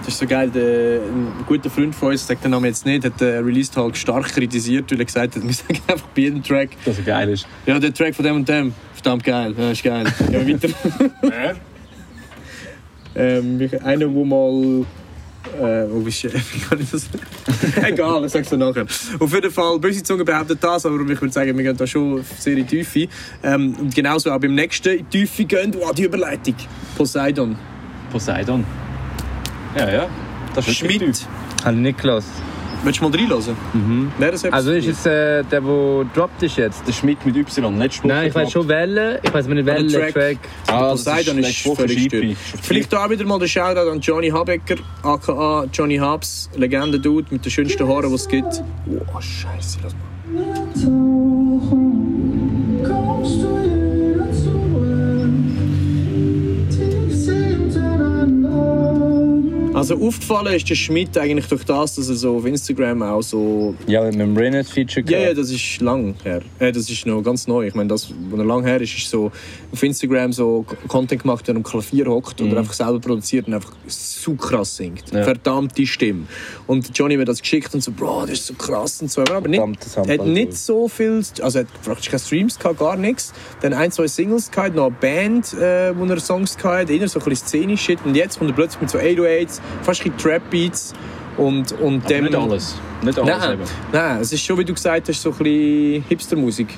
[0.00, 0.50] Das ist so geil.
[0.50, 4.26] Der, ein guter Freund von uns, sagt den Namen jetzt nicht, hat den Release-Talk stark
[4.28, 7.46] kritisiert, weil er gesagt hat, wir sagen einfach bei jedem Track, Dass er geil ist.
[7.66, 10.04] ja, der Track von dem und dem, verdammt geil, ja, ist geil.
[10.30, 11.56] Gehen wir weiter.
[13.16, 14.84] ähm, ich- einer, wo mal...
[15.58, 16.32] Äh, wo bist du?
[16.32, 17.08] Wie kann ich das?
[17.82, 18.86] Egal, ich sag's dir nachher.
[19.18, 22.22] Auf jeden Fall, böse Zunge behauptet das, aber ich würde sagen, wir gehen da schon
[22.38, 23.08] sehr in die Tiefe.
[23.42, 26.54] Ähm, und genauso auch beim nächsten in die Tiefe gehen, wow, die Überleitung.
[26.96, 27.56] Poseidon.
[28.10, 28.64] Poseidon.
[29.76, 30.08] Ja, ja.
[30.54, 31.26] Das ist Schmidt.
[31.64, 32.55] Habe ich nicht gelassen.
[32.86, 33.56] Willst du mal reinhören?
[33.72, 34.12] Mhm.
[34.16, 35.60] Wer das Also ist es äh, der, der
[36.14, 36.86] droppt ist jetzt?
[36.86, 38.08] Der Schmidt mit Y, letzte Woche.
[38.12, 40.14] Nein, ich weiß schon Welle, ich weiß nicht Welle, Track.
[40.14, 40.38] Track.
[40.68, 42.36] Ah, das Poseidon ist letzte Woche völlig.
[42.62, 47.50] Vielleicht auch wieder mal der Shoutout an Johnny Habecker, aka Johnny Habs, Legende-Dude mit den
[47.50, 48.62] schönsten Haaren, die es gibt.
[48.88, 50.65] Oh, Scheiße, lass mal.
[59.76, 63.74] Also aufgefallen ist der Schmidt eigentlich durch das, dass er so auf Instagram auch so...
[63.86, 66.40] Ja, mit dem Rennet Feature Ja, ja, das ist lang her.
[66.58, 67.66] Äh, das ist noch ganz neu.
[67.66, 69.30] Ich meine, das, was er lang her ist, ist so
[69.70, 73.52] auf Instagram so Content gemacht, der am Klavier hockt und er einfach selber produziert und
[73.52, 75.12] einfach so krass singt.
[75.12, 75.24] Ja.
[75.24, 76.24] Verdammte Stimme.
[76.66, 79.20] Und Johnny mir das geschickt und so, Bro, das ist so krass und so.
[79.20, 82.96] Aber nicht, Verdammtes er hat nicht so viel, also hat praktisch keine Streams gehabt, gar
[82.96, 83.34] nichts.
[83.60, 87.18] Dann ein, zwei Singles gehabt, noch eine Band, äh, wo er Songs gehabt, eher so
[87.18, 87.86] ein bisschen szenisch.
[88.06, 90.94] Und jetzt kommt er plötzlich mit so 808s, fast ein bisschen Trap-Beats
[91.36, 92.24] und, und Aber dem...
[92.24, 92.76] nicht alles.
[93.02, 93.62] Nicht alles Nein, eben.
[93.92, 96.68] nein, es ist schon, wie du gesagt hast, so ein bisschen Hipster-Musik.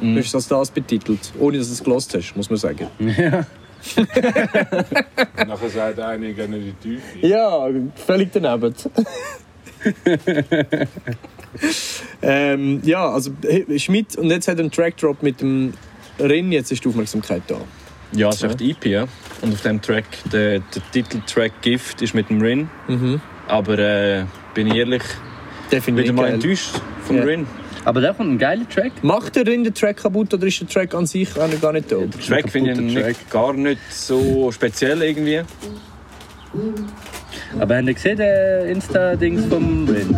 [0.00, 0.14] Mhm.
[0.14, 2.86] Du hast das das betitelt, ohne dass du es gelost hast, muss man sagen.
[5.46, 7.26] Nachher sagt einer, ich gehe nicht in die Tiefe.
[7.26, 7.66] Ja,
[8.06, 8.74] völlig daneben.
[12.22, 13.30] ähm, ja, also
[13.76, 15.72] Schmidt, und jetzt hat er einen Track-Drop mit dem
[16.18, 17.56] Rin, jetzt ist die Aufmerksamkeit da.
[18.12, 19.06] Ja, es ist echt EP, ja.
[19.40, 22.68] Und auf dem Track, der, der Titeltrack Gift ist mit dem Rin.
[22.88, 23.20] Mhm.
[23.46, 25.02] Aber äh, bin ich ehrlich,
[25.70, 26.04] Definitiv.
[26.04, 26.34] wieder mal geil.
[26.34, 27.22] enttäuscht vom Ja.
[27.24, 27.46] Rin.
[27.84, 28.92] Aber da kommt ein geiler Track.
[29.02, 31.90] Macht der Rin den Track kaputt oder ist der Track an sich auch gar nicht
[31.90, 32.08] dope?
[32.08, 35.40] Der Track finde ich nicht, gar nicht so speziell irgendwie.
[37.58, 40.14] Aber habt ihr gesehen, den Insta-Dings vom Rin?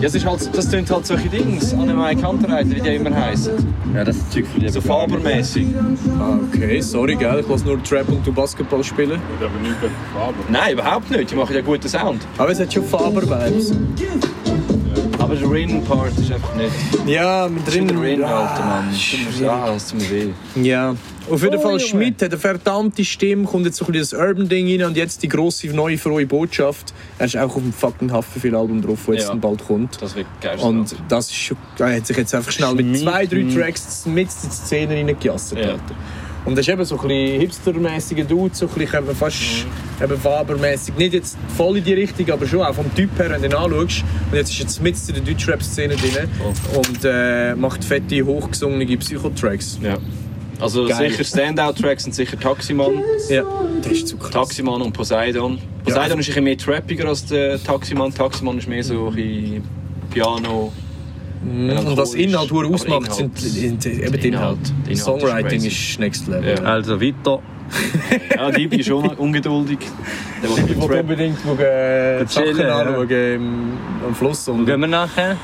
[0.00, 3.52] Ja, es ist halt, das sind halt solche Dings, Annemai Kanterreiter, wie die immer heißen.
[3.94, 5.68] Ja, das ist Zeug für die So fabermäßig.
[6.18, 9.20] Ah, okay, sorry, gell, ich lasse nur Trap und du Basketball spielen.
[9.38, 10.34] Ich aber nicht gegen Farbe.
[10.50, 11.30] Nein, überhaupt nicht.
[11.30, 12.20] Die machen ja guten Sound.
[12.36, 13.72] Aber es hat schon Faber-Vibes.
[15.26, 16.70] Aber der Rin-Part ist einfach nicht.
[17.04, 17.98] Ja, mit Der drin.
[17.98, 18.94] Rin, Ah, Alter, Mann.
[19.40, 20.28] Ja, das tut mir weh.
[20.62, 20.94] Ja.
[21.28, 21.80] Auf jeden Oh, Fall.
[21.80, 25.24] Schmidt hat eine verdammte Stimme, kommt jetzt so ein bisschen das Urban-Ding rein und jetzt
[25.24, 26.94] die grosse, neue, frohe Botschaft.
[27.18, 29.28] Er ist auch auf dem fucking Haftbefehl-Album drauf, das jetzt Ja.
[29.30, 30.00] dann bald kommt.
[30.00, 30.56] Das wird geil.
[30.60, 33.44] Und das ist schon, er hat sich jetzt einfach schnell mit zwei, drei.
[33.52, 35.58] Tracks mit in die Szene reingejassert.
[35.58, 35.64] Ja.
[35.70, 35.82] Alter.
[36.46, 39.66] Und das ist eben so ein bisschen hipstermäßiger Dude, so ein bisschen man fast
[40.02, 40.94] eben Fabermäßig.
[40.96, 43.54] Nicht jetzt voll in die Richtung, aber schon auch vom Typ her, wenn du ihn
[43.54, 44.04] anschaust.
[44.30, 46.28] Und jetzt ist jetzt mit in der Deutschrap-Szene drin
[46.76, 49.78] und äh, macht fette, hochgesungene Psychotracks.
[49.82, 49.98] Ja.
[50.60, 51.10] Also Geil.
[51.10, 53.42] sicher Standout-Tracks sind sicher Taximan, Ja,
[53.82, 54.30] das ist zu krass.
[54.30, 55.58] Taximan und Poseidon.
[55.84, 58.14] Poseidon ist ein bisschen mehr trappiger als der Taximan.
[58.14, 59.62] Taximan ist mehr so ein
[60.10, 60.72] Piano.
[61.46, 64.58] Und was Inhalt ausmacht, sind, sind eben die Inhalt.
[64.58, 64.70] Inhalte.
[64.70, 65.68] Inhalt ist Songwriting crazy.
[65.68, 66.54] ist next level.
[66.56, 66.62] Ja.
[66.64, 67.40] Also weiter.
[68.36, 69.78] Ja, die ist schon ungeduldig.
[70.42, 72.76] Der Ich will unbedingt schauen, äh, die Sachen ja.
[72.78, 73.72] anschauen im,
[74.06, 74.48] am Fluss.
[74.48, 75.36] Und, Gehen wir nachher?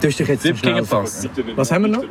[0.00, 2.04] du hast dich jetzt Sieb schnell nicht Was haben wir noch?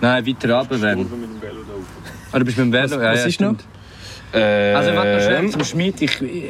[0.00, 0.98] Nein, weiter runter wenn.
[0.98, 1.84] Kurve mit dem Velo da rauf.
[2.32, 2.84] Ah, du bist mit dem Velo?
[2.84, 3.54] Was- ja, was ja, ist noch?
[3.54, 3.64] stimmt.
[4.32, 6.02] Also warte noch schnell Ähm, zum Schmied.
[6.02, 6.44] Ich, ich,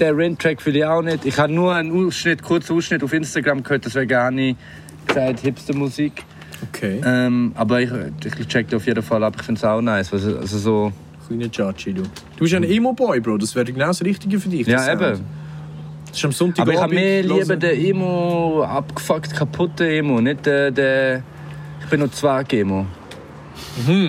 [0.00, 1.24] der Rin-Track will ich auch nicht.
[1.24, 4.58] Ich habe nur einen Ausschnitt, kurzen Ausschnitt auf Instagram gehört, das wäre gar nicht
[5.06, 6.24] gesagt Hipster-Musik.
[6.68, 7.00] Okay.
[7.04, 7.90] Ähm, aber ich,
[8.38, 9.34] ich check auf jeden Fall ab.
[9.38, 10.12] Ich finde es auch nice.
[10.12, 10.92] Also, also so,
[11.30, 12.02] Kleiner Chachi, du.
[12.02, 12.08] Du
[12.40, 13.38] bist ein Emo-Boy, Bro.
[13.38, 14.66] Das wäre genau das Richtige für dich.
[14.66, 15.00] ja, Sound.
[15.00, 15.24] eben.
[16.08, 20.44] Das ist am Sonntag Aber ich habe mehr lieber den Emo, abgefuckt, kaputten Emo, nicht
[20.44, 21.22] den, den
[21.80, 22.86] ich bin nur zwei Emo.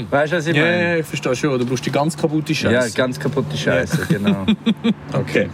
[0.10, 0.84] Weißt du, was ich Ja, meine?
[0.84, 1.60] ja, ich verstehe schon.
[1.60, 2.89] Du brauchst die ganz kaputte Scheiße.
[2.89, 4.45] Ja, ganz kaputte Scheiße, genau.
[5.14, 5.49] Okay.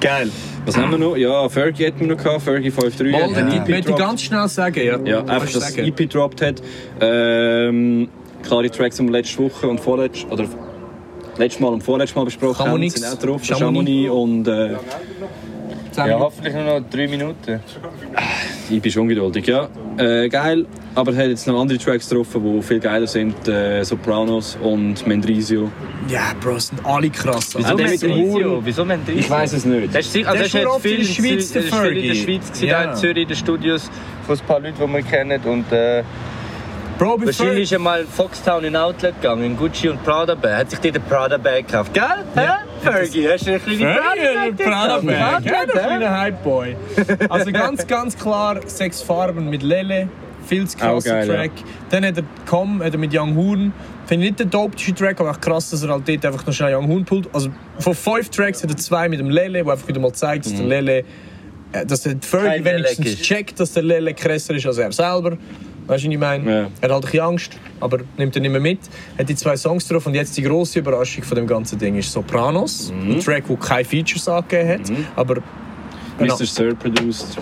[0.00, 0.30] Geil.
[0.64, 1.16] Was haben wir noch?
[1.16, 2.42] Ja, Fergie hätten wir noch gehabt.
[2.42, 3.98] Fergie 5.3 Mal, ich EP möchte ich gedroppt.
[4.00, 4.98] ganz schnell sagen, ja.
[5.04, 5.76] Ja, einfach, dass das.
[5.76, 6.62] EP gedroppt hat.
[7.00, 8.08] Ähm,
[8.42, 10.44] klare Tracks, wir letzte Woche und vorletzte, oder
[11.36, 13.44] letztes Mal und vorletztes Mal besprochen Chamonix, haben, sind auch drauf.
[13.44, 14.08] Chamonix.
[14.08, 14.72] Chamonix und äh,
[15.96, 17.60] ja, hoffentlich nur noch drei Minuten.
[18.70, 19.68] ich bin schon ungeduldig, ja.
[20.00, 23.46] Äh, geil, aber er hat jetzt noch andere Tracks getroffen, die viel geiler sind.
[23.48, 25.70] Äh, Sopranos und Mendrisio.
[26.08, 27.54] Ja, Bro, das sind alle krass.
[27.56, 28.60] Wieso Mendrisio?
[28.64, 29.20] Wieso Mendrisio?
[29.20, 29.94] Ich weiß es nicht.
[29.94, 32.14] Das ist, also das ist jetzt oft in viel der Schweiz, der viel in der
[32.14, 32.14] Fergie.
[32.14, 32.82] Schweiz, Ja.
[32.90, 33.90] in Zürich, in den Studios
[34.26, 35.40] von ein paar Leuten, die wir kennen.
[35.44, 36.02] Und, äh,
[36.98, 37.32] Bro, wahrscheinlich
[37.62, 37.74] ist Fergie.
[37.74, 40.56] er mal in Foxtown in Outlet gegangen, in Gucci und Prada Bag.
[40.58, 41.94] Hat sich dort den Prada Bag gekauft.
[41.94, 42.02] Gell?
[42.36, 42.58] Ja.
[42.82, 45.14] Fergie, hast du ein kleines Fergie, der Prada Bag.
[45.14, 46.76] Ja, der kleine Hype-Boy.
[47.28, 50.08] Also ganz, ganz klar sechs Farben mit Lele.
[50.46, 51.24] Viel zu krasser.
[51.26, 51.50] Track.
[51.90, 53.72] Dann hat er Com hat er mit Young Horn.
[54.06, 56.52] Finde ich nicht der dopeste Track, aber auch krass, dass er halt dort einfach noch
[56.52, 57.28] schnell Young Horn pullt.
[57.32, 60.46] Also von fünf Tracks hat er zwei mit dem Lele, wo einfach wieder mal zeigt,
[60.46, 61.04] dass der Lele,
[61.72, 65.36] äh, dass der Fergie wenigstens checkt, dass der Lele krasser ist als er selber.
[65.86, 66.50] Weißt du, was ich meine?
[66.50, 66.68] Ja.
[66.80, 68.78] Er hat halt ein Angst, aber nimmt er nicht mehr mit.
[69.18, 72.12] Hat die zwei Songs drauf und jetzt die grosse Überraschung von dem ganzen Ding ist
[72.12, 72.92] Sopranos.
[72.92, 73.12] Mhm.
[73.12, 75.36] Ein Track, der keine Features angegeben hat, aber
[76.18, 76.36] Genau.
[76.36, 76.44] Mr.
[76.46, 77.38] Sir produced.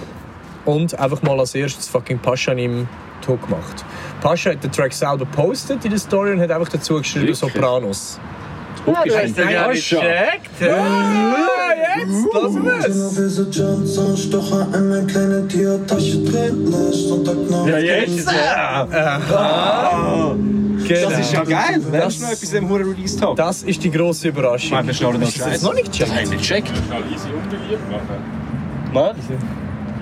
[0.64, 2.86] und einfach mal als erstes fucking Pascha im
[3.22, 3.84] Talk gemacht.
[4.20, 7.38] Pascha hat den Track selber postet in der Story und hat einfach dazu geschrieben Wirklich?
[7.38, 8.20] Sopranos.
[8.88, 9.92] Hook ist ein ja jetzt!
[15.48, 17.66] Tiertasche drehen lässt und sagt noch.
[17.66, 18.28] Ja, jetzt!
[20.88, 21.10] Genau.
[21.10, 21.82] Das ist ja geil.
[21.90, 23.36] Wer ist noch etwas im Huren Release Talk?
[23.36, 24.70] Das ist die grosse Überraschung.
[24.70, 24.94] Mann, wir
[25.38, 26.14] du das noch nicht Das gecheckt?
[26.14, 26.68] wir nicht gecheckt.
[26.68, 28.22] Schnell easy unbeliebt machen.
[28.92, 29.16] Was?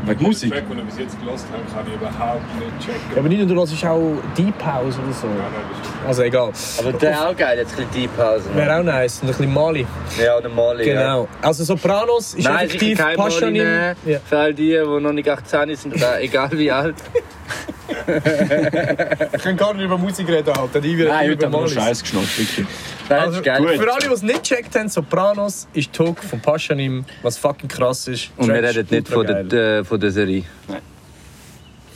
[0.06, 0.52] Wegen Musik?
[0.52, 3.00] Track, den wir bis jetzt gelost haben, kann ich überhaupt nicht checken.
[3.12, 5.26] Ja, aber nicht nur, du hörst auch Deep House oder so.
[5.26, 5.52] Nein, nein,
[5.82, 6.52] das ist Also egal.
[6.78, 8.42] Aber der auch geil, jetzt ein bisschen Deep House.
[8.54, 9.20] Wäre auch nice.
[9.22, 9.86] Und ein bisschen Mali.
[10.22, 10.88] Ja, oder Mali.
[10.88, 10.94] Ja.
[11.02, 11.28] Genau.
[11.42, 13.62] Also Sopranos ist Nein, effektiv sicher kein Mali Paschanim.
[13.64, 13.96] nehmen.
[14.06, 14.18] Ja.
[14.24, 16.96] Für all die, die noch nicht 18 sind, oder egal wie alt.
[18.06, 20.80] Ich kann gar nicht über Musik reden, Alter.
[20.80, 21.68] Die wird Nein, über heute haben wir.
[21.68, 22.66] Scheiß geschnallt, wirklich.
[23.08, 23.60] Das Also, ist geil.
[23.60, 23.70] gut.
[23.82, 28.08] Für alle, die es nicht gecheckt haben, Sopranos ist Talk von Paschanim, was fucking krass
[28.08, 28.30] ist.
[28.36, 30.44] Und wir Track ist reden nicht von der, äh, von der Serie.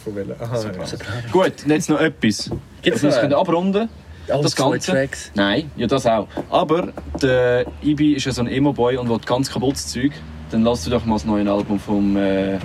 [0.05, 0.41] Von welcher?
[0.41, 0.71] Aha, ja.
[1.33, 2.51] Gut, jetzt noch etwas.
[2.83, 3.89] Gibt's wir noch können abrunden
[4.27, 4.93] das Ganze.
[4.93, 5.31] Tracks.
[5.35, 6.29] Nein, ja das auch.
[6.51, 10.13] Aber der Ibi ist ja so ein Emo-Boy und will ganz kaputtes Zeug.
[10.51, 12.59] Dann lass du doch mal das neue Album vom, äh,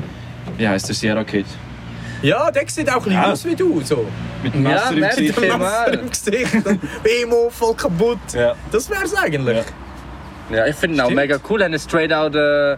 [0.58, 1.46] wie heißt der, Sierra Kid.
[2.26, 3.32] Ja, der sieht auch Ja.
[3.32, 3.82] aus wie du.
[3.82, 4.06] So.
[4.44, 5.38] Mit dem Ja, Messer im merkt Gesicht.
[5.38, 5.42] ihr?
[5.44, 5.94] Messer Mal.
[5.94, 6.80] im Gesicht, und
[7.22, 8.20] Emo, voll kaputt.
[8.34, 8.56] Ja.
[8.72, 9.58] Das wär's eigentlich.
[10.50, 10.56] Ja.
[10.58, 11.64] Ja, ich finde ihn auch mega cool.
[11.64, 12.78] Haben straight out äh,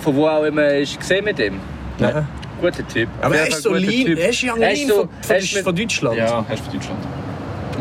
[0.00, 1.60] von wo auch immer ist gesehen mit ihm.
[1.98, 2.26] Nein.
[2.60, 3.08] Guter Typ.
[3.22, 5.54] Aber er ist so lean, er ist Young ist Lean so- von, von, er ist
[5.54, 6.16] mit- von Deutschland.
[6.18, 6.98] Ja, er ist für Deutschland.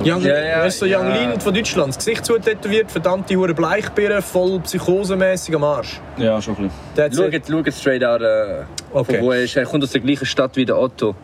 [0.06, 1.16] Young, Ja, ja, er ist so Young ja.
[1.16, 1.90] Lean von Deutschland.
[1.90, 6.00] Das Gesicht zutätowiert, verdammte hure Bleichbirne, voll psychosemäßig am Arsch.
[6.18, 7.14] Ja, schon ein bisschen.
[7.42, 9.18] Schau jetzt, straight out äh, Okay.
[9.18, 9.56] von wo er ist.
[9.56, 11.16] Er kommt aus der gleichen Stadt wie der Otto.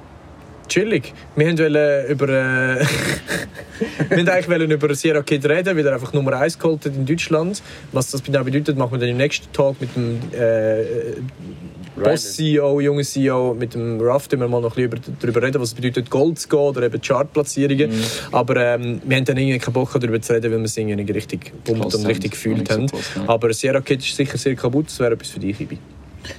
[0.68, 1.14] Chillig.
[1.36, 2.30] Wir wollten über.
[2.30, 2.86] Äh,
[4.10, 7.06] wir eigentlich wollen über Sierra Kid reden, weil er einfach Nummer 1 geholt hat in
[7.06, 7.62] Deutschland.
[7.92, 10.82] Was das genau bedeutet, machen wir dann im nächsten Talk mit dem äh,
[11.96, 15.70] Boss-CEO, jungen CEO, mit dem Ruff, wir mal noch ein bisschen über- darüber reden, was
[15.70, 17.90] es bedeutet, Gold zu gehen oder eben Chartplatzierungen.
[17.92, 18.04] Mhm.
[18.32, 20.96] Aber ähm, wir haben dann irgendwie keinen Bock darüber zu reden, weil wir es irgendwie
[20.98, 22.88] nicht richtig pumpt und richtig gefühlt haben.
[22.88, 23.24] so ja.
[23.28, 25.78] Aber Sierra Kid ist sicher sehr kaputt, das wäre etwas für dich, Ibi.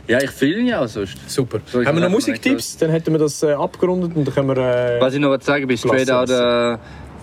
[0.09, 1.17] Ja, ich fühle ihn ja auch sonst.
[1.29, 1.61] Super.
[1.65, 2.77] So, haben wir noch Musiktipps?
[2.77, 4.57] Dann hätten wir das äh, abgerundet und dann können wir...
[4.97, 6.77] Äh, Was ich noch sagen will, straight out äh,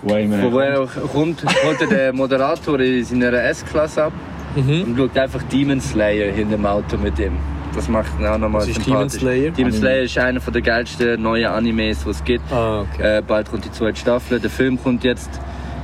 [0.06, 4.12] von wo er kommt, holt er den Moderator in seiner S-Klasse ab
[4.56, 4.82] Mhm.
[4.82, 7.32] und schaut einfach Demon Slayer hinter dem Auto mit ihm.
[7.74, 8.84] Das macht ihn auch nochmal sympathisch.
[8.86, 9.50] Demon Slayer?
[9.50, 12.52] Demon Slayer ist einer der geilsten neuen Animes, die es gibt.
[12.52, 13.18] Ah, okay.
[13.18, 14.40] Äh, bald kommt die zweite Staffel.
[14.40, 15.30] Der Film kommt jetzt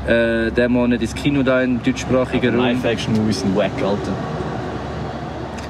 [0.06, 2.60] äh, diesen Monat ins Kino da in deutschsprachiger Raum.
[2.60, 4.12] Live-Action-Movies sind wack, Alter.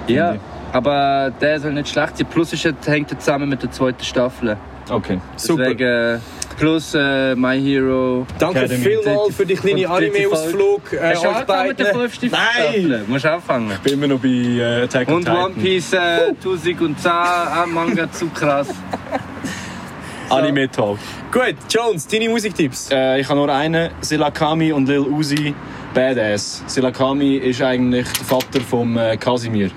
[0.07, 0.37] Ja,
[0.73, 2.27] aber der soll nicht schlecht sein.
[2.27, 4.57] Plus ist hängt er zusammen mit der zweiten Staffel.
[4.91, 5.21] Okay.
[5.37, 5.63] Super.
[5.65, 6.19] Deswegen, äh,
[6.61, 8.27] plus äh, My Hero.
[8.39, 8.85] Danke Academy.
[8.85, 10.93] vielmals für die kleine Anime-Ausflug.
[10.93, 12.43] Äh, Hast du angefangen mit der fünften Nein!
[12.53, 13.05] Staffel?
[13.09, 13.71] Musst du anfangen.
[13.73, 15.45] Ich bin immer noch bei äh, Attack on Und Titan.
[15.45, 18.69] One Piece äh, 1010 ah, Manga zu krass.
[20.29, 20.99] Anime Talk.
[21.33, 22.91] Gut, Jones, deine Musiktipps.
[22.93, 25.55] Äh, ich habe nur einen, Silakami und Lil Uzi,
[25.95, 26.63] Badass.
[26.67, 29.71] Silakami ist eigentlich der Vater von äh, Casimir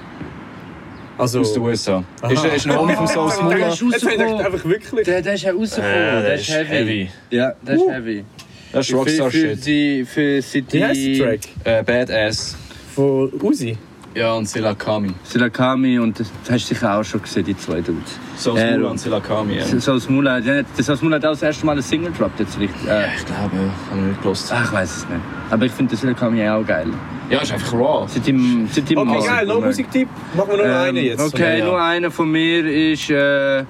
[1.23, 2.03] Also, aus den USA.
[2.29, 3.65] Ist, ist ein Homie von Soul Jetzt Smula.
[3.67, 5.05] hast du gedacht, einfach wirklich.
[5.05, 5.95] Der, der ist ja rausgekommen.
[5.95, 7.09] Äh, der, ist heavy.
[7.29, 8.25] Ja, der ist heavy.
[8.73, 9.65] Das ist Für, Rockstar für, Shit.
[9.65, 10.77] die, für City.
[10.77, 11.39] Wie heißt der Track?
[11.63, 12.57] Äh, Badass.
[12.93, 13.77] Von Uzi.
[14.15, 15.11] Ja, und Silakami.
[15.23, 18.19] Silakami und das hast du sicher auch schon gesehen, die zwei Dudes.
[18.37, 19.55] Soul Äh, und Silakami.
[19.57, 19.65] Ja.
[19.79, 22.59] Soul Smula, ja, das Soul Smula hat auch das erste Mal eine Single droppt jetzt
[22.59, 22.87] richtig.
[22.87, 23.61] Äh, Ich glaube, ja.
[23.89, 24.51] Habe ich nicht gelost.
[24.53, 25.21] ach, ich weiß es nicht.
[25.49, 26.87] Aber ich finde das Silakami auch geil.
[27.29, 28.05] Ja, ist einfach raw.
[28.07, 30.07] Seit ihm, seit ihm Okay, geil, noch Musiktipp.
[30.35, 31.21] Machen wir noch einen Ähm, jetzt.
[31.33, 31.65] Okay, Ja.
[31.65, 33.63] nur einer von mir ist äh,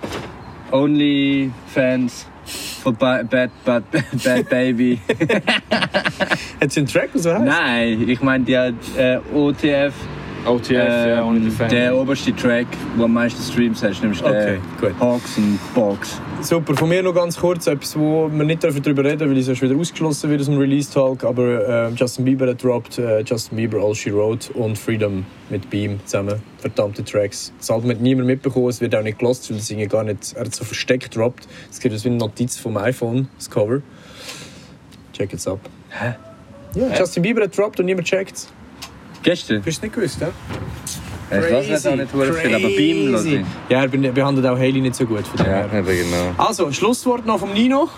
[0.72, 2.28] Only Fans
[2.84, 3.84] von ba Bad, Bad,
[4.24, 5.00] Bad Baby.
[6.60, 7.46] Hat sie einen Track, was er heißt?
[7.46, 9.94] Nein, ich meine die hat äh, OTF.
[10.46, 11.70] OTF, ja, ähm, ohne den Fan.
[11.70, 12.68] der oberste Track,
[12.98, 15.00] der am meisten Streams hat, nämlich der Okay, gut.
[15.00, 16.20] Hawks und Box.
[16.42, 19.62] Super, von mir noch ganz kurz etwas, wo wir nicht darüber reden weil ich sonst
[19.62, 21.24] wieder ausgeschlossen wird aus dem Release-Talk.
[21.24, 25.70] Aber äh, Justin Bieber hat droppt, äh, Justin Bieber, All She Wrote und Freedom mit
[25.70, 26.42] Beam zusammen.
[26.58, 27.54] Verdammte Tracks.
[27.60, 30.34] Das Album hat niemand mitbekommen, es wird auch nicht gelost, weil das irgendwie gar nicht,
[30.34, 31.48] er hat so versteckt droppt.
[31.72, 33.82] Es gibt das wie eine Notiz vom iPhone, das Cover.
[35.14, 35.60] Check it's ab.
[35.90, 36.16] Hä?
[36.76, 38.48] Ja, Justin Bieber hat droppt und niemand checkt
[39.24, 39.62] Gestern?
[39.62, 40.28] Bist du nicht gewusst, hä?
[41.32, 42.12] Ich weiß nicht auch nicht
[42.76, 43.42] viel, aber ich.
[43.70, 45.26] Ja, er be- behandelt auch Haley nicht so gut.
[45.26, 45.80] Von dem Ja, her.
[45.80, 46.32] eben genau.
[46.38, 47.90] Also, Schlusswort noch vom Nino.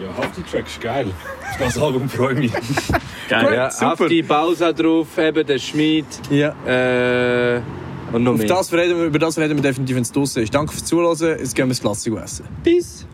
[0.00, 1.06] Ja, Hafti-Track ist geil.
[1.50, 2.52] Auf das Album freue ich mich.
[3.28, 3.54] Geil.
[3.54, 6.06] Ja, auf die Bausa drauf, eben der Schmied.
[6.30, 6.54] Ja.
[6.64, 7.60] Äh,
[8.12, 8.46] Und noch Auf mehr.
[8.46, 10.54] das reden wir, über das reden wir definitiv, wenn es draußen ist.
[10.54, 11.38] Danke fürs Zuhören.
[11.38, 12.46] Jetzt gehen wir das Klassik essen.
[12.62, 13.04] Peace.